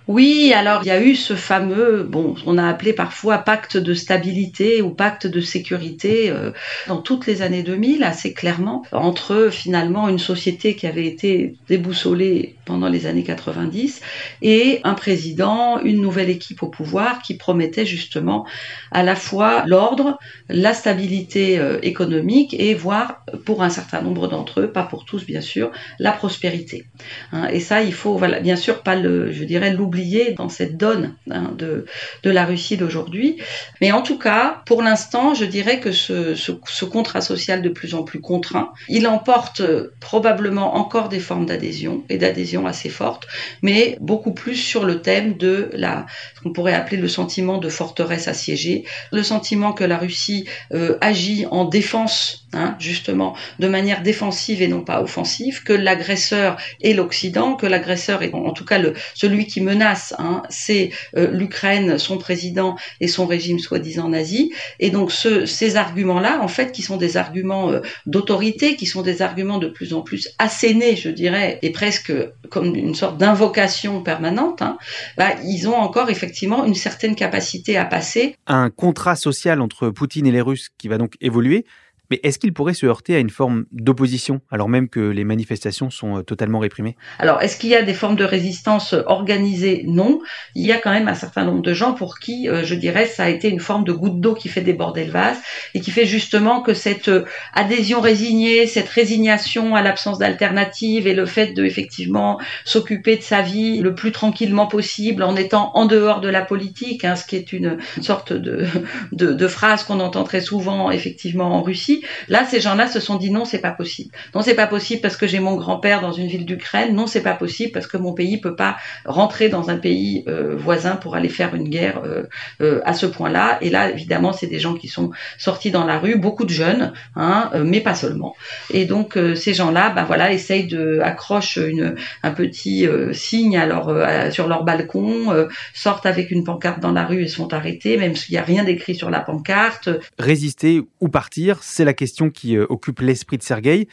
Oui, 0.08 0.54
alors 0.54 0.80
il 0.84 0.86
y 0.86 0.90
a 0.90 1.02
eu 1.02 1.14
ce 1.14 1.34
fameux, 1.34 2.02
bon, 2.02 2.34
on 2.46 2.56
a 2.56 2.66
appelé 2.66 2.94
parfois 2.94 3.36
pacte 3.36 3.76
de 3.76 3.92
stabilité 3.92 4.80
ou 4.80 4.88
pacte 4.88 5.26
de 5.26 5.42
sécurité 5.42 6.30
euh, 6.30 6.50
dans 6.86 7.02
toutes 7.02 7.26
les 7.26 7.42
années 7.42 7.62
2000, 7.62 8.02
assez 8.02 8.32
clairement, 8.32 8.82
entre 8.90 9.50
finalement 9.52 10.08
une 10.08 10.18
société 10.18 10.76
qui 10.76 10.86
avait 10.86 11.04
été 11.04 11.56
déboussolée 11.68 12.56
pendant 12.64 12.88
les 12.88 13.04
années 13.04 13.22
90 13.22 14.00
et 14.40 14.80
un 14.82 14.94
président, 14.94 15.78
une 15.80 16.00
nouvelle 16.00 16.30
équipe 16.30 16.62
au 16.62 16.68
pouvoir 16.68 17.20
qui 17.20 17.36
promettait 17.36 17.84
justement 17.84 18.46
à 18.90 19.02
la 19.02 19.14
fois 19.14 19.64
l'ordre, 19.66 20.18
la 20.48 20.72
stabilité 20.72 21.58
euh, 21.58 21.78
économique 21.82 22.56
et 22.58 22.72
voire 22.72 23.22
pour 23.44 23.62
un 23.62 23.68
certain 23.68 24.00
nombre 24.00 24.26
d'entre 24.26 24.60
eux, 24.60 24.72
pas 24.72 24.84
pour 24.84 25.04
tous 25.04 25.26
bien 25.26 25.42
sûr, 25.42 25.70
la 25.98 26.12
prospérité. 26.12 26.86
Hein, 27.32 27.48
et 27.52 27.60
ça, 27.60 27.82
il 27.82 27.92
faut, 27.92 28.18
bien 28.42 28.56
sûr, 28.56 28.82
pas 28.82 28.96
le, 28.96 29.32
je 29.32 29.44
dirais, 29.44 29.70
l'oublier 29.70 29.97
dans 30.36 30.48
cette 30.48 30.76
donne 30.76 31.14
hein, 31.30 31.52
de, 31.56 31.86
de 32.22 32.30
la 32.30 32.44
Russie 32.44 32.76
d'aujourd'hui. 32.76 33.38
Mais 33.80 33.92
en 33.92 34.02
tout 34.02 34.18
cas, 34.18 34.62
pour 34.66 34.82
l'instant, 34.82 35.34
je 35.34 35.44
dirais 35.44 35.80
que 35.80 35.92
ce, 35.92 36.34
ce, 36.34 36.84
contrat 36.84 37.20
social 37.20 37.62
de 37.62 37.68
plus 37.68 37.94
en 37.94 38.02
plus 38.02 38.20
contraint, 38.20 38.72
il 38.88 39.06
emporte 39.06 39.62
probablement 40.00 40.76
encore 40.76 41.08
des 41.08 41.20
formes 41.20 41.46
d'adhésion 41.46 42.04
et 42.08 42.18
d'adhésion 42.18 42.66
assez 42.66 42.88
fortes, 42.88 43.26
mais 43.62 43.96
beaucoup 44.00 44.32
plus 44.32 44.56
sur 44.56 44.84
le 44.84 45.02
thème 45.02 45.36
de 45.36 45.70
la, 45.72 46.06
ce 46.36 46.40
qu'on 46.40 46.52
pourrait 46.52 46.74
appeler 46.74 46.96
le 46.96 47.08
sentiment 47.08 47.58
de 47.58 47.68
forteresse 47.68 48.28
assiégée, 48.28 48.84
le 49.12 49.22
sentiment 49.22 49.72
que 49.72 49.84
la 49.84 49.98
Russie 49.98 50.46
euh, 50.72 50.96
agit 51.00 51.46
en 51.50 51.64
défense, 51.64 52.46
hein, 52.52 52.76
justement, 52.78 53.34
de 53.58 53.68
manière 53.68 54.02
défensive 54.02 54.62
et 54.62 54.68
non 54.68 54.82
pas 54.82 55.02
offensive, 55.02 55.62
que 55.62 55.72
l'agresseur 55.72 56.56
est 56.82 56.92
l'Occident, 56.92 57.54
que 57.54 57.66
l'agresseur 57.66 58.22
est 58.22 58.34
en 58.34 58.52
tout 58.52 58.64
cas 58.64 58.78
le, 58.78 58.94
celui 59.14 59.46
qui 59.46 59.60
menace 59.60 60.14
Hein, 60.18 60.42
c'est 60.48 60.90
euh, 61.16 61.30
l'Ukraine, 61.30 61.98
son 61.98 62.18
président 62.18 62.76
et 63.00 63.08
son 63.08 63.26
régime 63.26 63.58
soi-disant 63.58 64.08
nazi. 64.08 64.52
Et 64.80 64.90
donc 64.90 65.12
ces 65.12 65.76
arguments-là, 65.76 66.40
en 66.42 66.48
fait, 66.48 66.72
qui 66.72 66.82
sont 66.82 66.96
des 66.96 67.16
arguments 67.16 67.70
euh, 67.70 67.80
d'autorité, 68.06 68.76
qui 68.76 68.86
sont 68.86 69.02
des 69.02 69.22
arguments 69.22 69.58
de 69.58 69.68
plus 69.68 69.94
en 69.94 70.02
plus 70.02 70.30
assénés, 70.38 70.96
je 70.96 71.10
dirais, 71.10 71.58
et 71.62 71.70
presque 71.70 72.12
comme 72.50 72.74
une 72.74 72.94
sorte 72.94 73.18
d'invocation 73.18 74.02
permanente, 74.02 74.62
hein, 74.62 74.78
bah, 75.16 75.30
ils 75.44 75.68
ont 75.68 75.76
encore 75.76 76.10
effectivement 76.10 76.64
une 76.64 76.74
certaine 76.74 77.14
capacité 77.14 77.76
à 77.76 77.84
passer. 77.84 78.36
Un 78.46 78.70
contrat 78.70 79.16
social 79.16 79.60
entre 79.60 79.90
Poutine 79.90 80.26
et 80.26 80.32
les 80.32 80.40
Russes 80.40 80.68
qui 80.78 80.88
va 80.88 80.98
donc 80.98 81.14
évoluer. 81.20 81.64
Mais 82.10 82.20
est-ce 82.22 82.38
qu'il 82.38 82.52
pourrait 82.52 82.74
se 82.74 82.86
heurter 82.86 83.14
à 83.14 83.18
une 83.18 83.30
forme 83.30 83.66
d'opposition, 83.72 84.40
alors 84.50 84.68
même 84.68 84.88
que 84.88 85.00
les 85.00 85.24
manifestations 85.24 85.90
sont 85.90 86.18
euh, 86.18 86.22
totalement 86.22 86.58
réprimées? 86.58 86.96
Alors, 87.18 87.42
est-ce 87.42 87.58
qu'il 87.58 87.70
y 87.70 87.74
a 87.74 87.82
des 87.82 87.94
formes 87.94 88.16
de 88.16 88.24
résistance 88.24 88.94
organisées? 89.06 89.84
Non. 89.86 90.20
Il 90.54 90.66
y 90.66 90.72
a 90.72 90.78
quand 90.78 90.90
même 90.90 91.08
un 91.08 91.14
certain 91.14 91.44
nombre 91.44 91.62
de 91.62 91.74
gens 91.74 91.92
pour 91.92 92.18
qui, 92.18 92.48
euh, 92.48 92.64
je 92.64 92.74
dirais, 92.74 93.06
ça 93.06 93.24
a 93.24 93.28
été 93.28 93.48
une 93.48 93.60
forme 93.60 93.84
de 93.84 93.92
goutte 93.92 94.20
d'eau 94.20 94.34
qui 94.34 94.48
fait 94.48 94.62
déborder 94.62 95.04
le 95.04 95.10
vase 95.10 95.38
et 95.74 95.80
qui 95.80 95.90
fait 95.90 96.06
justement 96.06 96.62
que 96.62 96.72
cette 96.72 97.08
euh, 97.08 97.24
adhésion 97.52 98.00
résignée, 98.00 98.66
cette 98.66 98.88
résignation 98.88 99.74
à 99.74 99.82
l'absence 99.82 100.18
d'alternative 100.18 101.06
et 101.06 101.14
le 101.14 101.26
fait 101.26 101.52
de 101.52 101.64
effectivement 101.64 102.40
s'occuper 102.64 103.16
de 103.16 103.22
sa 103.22 103.42
vie 103.42 103.80
le 103.80 103.94
plus 103.94 104.12
tranquillement 104.12 104.66
possible 104.66 105.22
en 105.22 105.36
étant 105.36 105.72
en 105.74 105.84
dehors 105.84 106.20
de 106.20 106.28
la 106.28 106.42
politique, 106.42 107.04
hein, 107.04 107.16
ce 107.16 107.26
qui 107.26 107.36
est 107.36 107.52
une, 107.52 107.78
sorte 108.00 108.32
de, 108.32 108.66
de, 109.12 109.32
de 109.32 109.48
phrase 109.48 109.84
qu'on 109.84 110.00
entend 110.00 110.24
très 110.24 110.40
souvent 110.40 110.90
effectivement 110.90 111.54
en 111.54 111.62
Russie. 111.62 111.97
Là, 112.28 112.44
ces 112.44 112.60
gens-là 112.60 112.86
se 112.86 113.00
sont 113.00 113.16
dit 113.16 113.30
non, 113.30 113.44
c'est 113.44 113.60
pas 113.60 113.70
possible. 113.70 114.10
Non, 114.34 114.42
c'est 114.42 114.54
pas 114.54 114.66
possible 114.66 115.00
parce 115.00 115.16
que 115.16 115.26
j'ai 115.26 115.40
mon 115.40 115.56
grand-père 115.56 116.00
dans 116.00 116.12
une 116.12 116.26
ville 116.26 116.44
d'Ukraine. 116.44 116.94
Non, 116.94 117.06
c'est 117.06 117.22
pas 117.22 117.34
possible 117.34 117.72
parce 117.72 117.86
que 117.86 117.96
mon 117.96 118.12
pays 118.12 118.38
peut 118.40 118.56
pas 118.56 118.76
rentrer 119.04 119.48
dans 119.48 119.70
un 119.70 119.76
pays 119.76 120.24
euh, 120.28 120.56
voisin 120.56 120.96
pour 120.96 121.14
aller 121.14 121.28
faire 121.28 121.54
une 121.54 121.68
guerre 121.68 122.02
euh, 122.04 122.24
euh, 122.60 122.80
à 122.84 122.94
ce 122.94 123.06
point-là. 123.06 123.58
Et 123.60 123.70
là, 123.70 123.90
évidemment, 123.90 124.32
c'est 124.32 124.46
des 124.46 124.58
gens 124.58 124.74
qui 124.74 124.88
sont 124.88 125.10
sortis 125.38 125.70
dans 125.70 125.84
la 125.84 125.98
rue, 125.98 126.16
beaucoup 126.16 126.44
de 126.44 126.50
jeunes, 126.50 126.92
hein, 127.16 127.50
mais 127.64 127.80
pas 127.80 127.94
seulement. 127.94 128.34
Et 128.72 128.84
donc 128.84 129.18
ces 129.34 129.54
gens-là, 129.54 129.90
ben 129.90 130.04
voilà, 130.04 130.32
essayent 130.32 130.66
de 130.66 131.00
accrochent 131.02 131.56
une, 131.56 131.96
un 132.22 132.30
petit 132.30 132.86
signe 133.12 133.56
alors 133.58 133.92
sur 134.30 134.48
leur 134.48 134.64
balcon, 134.64 135.48
sortent 135.74 136.06
avec 136.06 136.30
une 136.30 136.44
pancarte 136.44 136.80
dans 136.80 136.92
la 136.92 137.04
rue 137.04 137.22
et 137.22 137.28
sont 137.28 137.52
arrêtés, 137.52 137.96
même 137.96 138.14
s'il 138.14 138.34
n'y 138.34 138.38
a 138.38 138.42
rien 138.42 138.64
d'écrit 138.64 138.94
sur 138.94 139.10
la 139.10 139.20
pancarte. 139.20 139.88
Résister 140.18 140.82
ou 141.00 141.08
partir, 141.08 141.62
c'est 141.62 141.84
la 141.88 141.94
question 141.94 142.30
qui 142.30 142.56
euh, 142.56 142.66
occupe 142.68 143.00
l'esprit 143.00 143.38
de 143.38 143.42
Sergueï. 143.42 143.88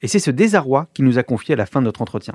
Et 0.00 0.06
c'est 0.06 0.20
ce 0.20 0.30
désarroi 0.30 0.86
qui 0.94 1.02
nous 1.02 1.18
a 1.18 1.24
confié 1.24 1.54
à 1.54 1.56
la 1.56 1.66
fin 1.66 1.80
de 1.80 1.86
notre 1.86 2.02
entretien. 2.02 2.34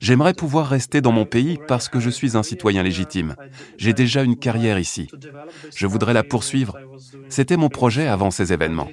J'aimerais 0.00 0.32
pouvoir 0.32 0.66
rester 0.66 1.00
dans 1.02 1.12
mon 1.12 1.26
pays 1.26 1.58
parce 1.68 1.90
que 1.90 2.00
je 2.00 2.08
suis 2.08 2.38
un 2.38 2.42
citoyen 2.42 2.82
légitime. 2.82 3.36
J'ai 3.76 3.92
déjà 3.92 4.22
une 4.22 4.36
carrière 4.36 4.78
ici. 4.78 5.08
Je 5.76 5.86
voudrais 5.86 6.14
la 6.14 6.22
poursuivre. 6.22 6.78
C'était 7.28 7.58
mon 7.58 7.68
projet 7.68 8.06
avant 8.06 8.30
ces 8.30 8.54
événements. 8.54 8.88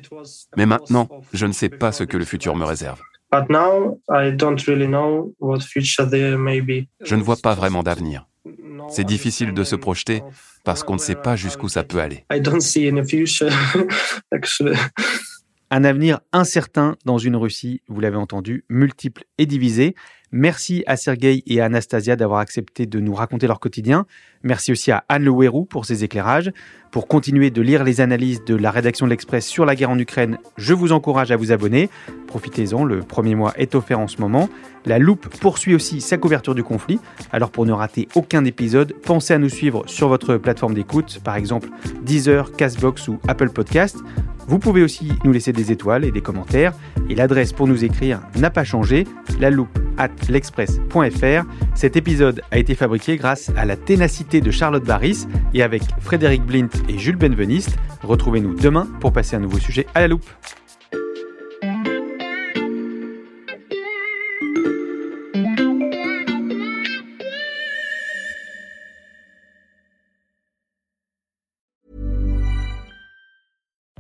Mais 0.58 0.65
maintenant, 0.65 1.08
je 1.34 1.45
ne 1.45 1.53
sais 1.53 1.69
pas 1.69 1.93
ce 1.93 2.03
que 2.03 2.17
le 2.17 2.25
futur 2.25 2.58
me 2.58 2.65
réserve. 2.65 2.99
Je 7.01 7.15
ne 7.15 7.21
vois 7.21 7.38
pas 7.41 7.53
vraiment 7.53 7.84
d'avenir. 7.84 8.28
C'est 8.89 9.03
difficile 9.03 9.53
de 9.53 9.63
se 9.63 9.75
projeter 9.75 10.23
parce 10.63 10.83
qu'on 10.83 10.93
ne 10.93 10.99
sait 10.99 11.15
pas 11.15 11.35
jusqu'où 11.35 11.69
ça 11.69 11.83
peut 11.83 11.99
aller. 11.99 12.25
Un 15.71 15.83
avenir 15.83 16.19
incertain 16.33 16.95
dans 17.05 17.19
une 17.19 17.35
Russie, 17.35 17.81
vous 17.87 17.99
l'avez 17.99 18.17
entendu, 18.17 18.65
multiple 18.69 19.25
et 19.37 19.45
divisé. 19.45 19.95
Merci 20.31 20.83
à 20.85 20.95
Sergei 20.95 21.43
et 21.47 21.59
à 21.59 21.65
Anastasia 21.65 22.15
d'avoir 22.15 22.39
accepté 22.39 22.85
de 22.85 22.99
nous 22.99 23.15
raconter 23.15 23.47
leur 23.47 23.59
quotidien. 23.59 24.05
Merci 24.43 24.71
aussi 24.71 24.91
à 24.91 25.03
Anne 25.09 25.23
Le 25.23 25.65
pour 25.65 25.85
ses 25.85 26.03
éclairages. 26.03 26.51
Pour 26.91 27.07
continuer 27.07 27.49
de 27.49 27.61
lire 27.61 27.83
les 27.83 27.99
analyses 27.99 28.43
de 28.45 28.55
la 28.55 28.69
rédaction 28.69 29.07
de 29.07 29.09
l'Express 29.09 29.45
sur 29.47 29.65
la 29.65 29.75
guerre 29.75 29.89
en 29.89 29.97
Ukraine, 29.97 30.37
je 30.57 30.73
vous 30.73 30.91
encourage 30.91 31.31
à 31.31 31.35
vous 31.35 31.51
abonner. 31.51 31.89
Profitez-en, 32.27 32.83
le 32.83 32.99
premier 32.99 33.33
mois 33.33 33.53
est 33.57 33.73
offert 33.73 33.99
en 33.99 34.07
ce 34.07 34.21
moment. 34.21 34.49
La 34.85 34.99
Loupe 34.99 35.27
poursuit 35.39 35.73
aussi 35.73 35.99
sa 35.99 36.17
couverture 36.17 36.53
du 36.53 36.63
conflit. 36.63 36.99
Alors 37.31 37.49
pour 37.49 37.65
ne 37.65 37.71
rater 37.71 38.07
aucun 38.13 38.45
épisode, 38.45 38.93
pensez 39.03 39.33
à 39.33 39.39
nous 39.39 39.49
suivre 39.49 39.83
sur 39.87 40.09
votre 40.09 40.37
plateforme 40.37 40.75
d'écoute, 40.75 41.21
par 41.23 41.37
exemple 41.37 41.69
Deezer, 42.03 42.51
Castbox 42.51 43.07
ou 43.07 43.19
Apple 43.27 43.49
Podcast. 43.49 43.97
Vous 44.47 44.59
pouvez 44.59 44.83
aussi 44.83 45.11
nous 45.23 45.31
laisser 45.31 45.53
des 45.53 45.71
étoiles 45.71 46.05
et 46.05 46.11
des 46.11 46.21
commentaires. 46.21 46.73
Et 47.09 47.15
l'adresse 47.15 47.51
pour 47.51 47.67
nous 47.67 47.83
écrire 47.83 48.21
n'a 48.35 48.51
pas 48.51 48.63
changé, 48.63 49.05
la 49.39 49.49
loupe 49.49 49.77
at 49.99 50.09
l'express.fr. 50.29 51.45
Cet 51.75 51.95
épisode 51.95 52.41
a 52.49 52.57
été 52.57 52.73
fabriqué 52.73 53.17
grâce 53.17 53.51
à 53.55 53.65
la 53.65 53.75
ténacité 53.75 54.41
de 54.41 54.49
Charlotte 54.49 54.83
Barris 54.83 55.27
et 55.53 55.62
avec 55.62 55.83
Frédéric 55.99 56.43
Blint 56.43 56.69
et 56.88 56.97
Jules 56.97 57.17
Benveniste. 57.17 57.77
Retrouvez-nous 58.01 58.55
demain 58.55 58.88
pour 58.99 59.13
passer 59.13 59.35
un 59.35 59.39
nouveau 59.39 59.59
sujet 59.59 59.85
à 59.93 60.01
la 60.01 60.07
loupe. 60.07 60.25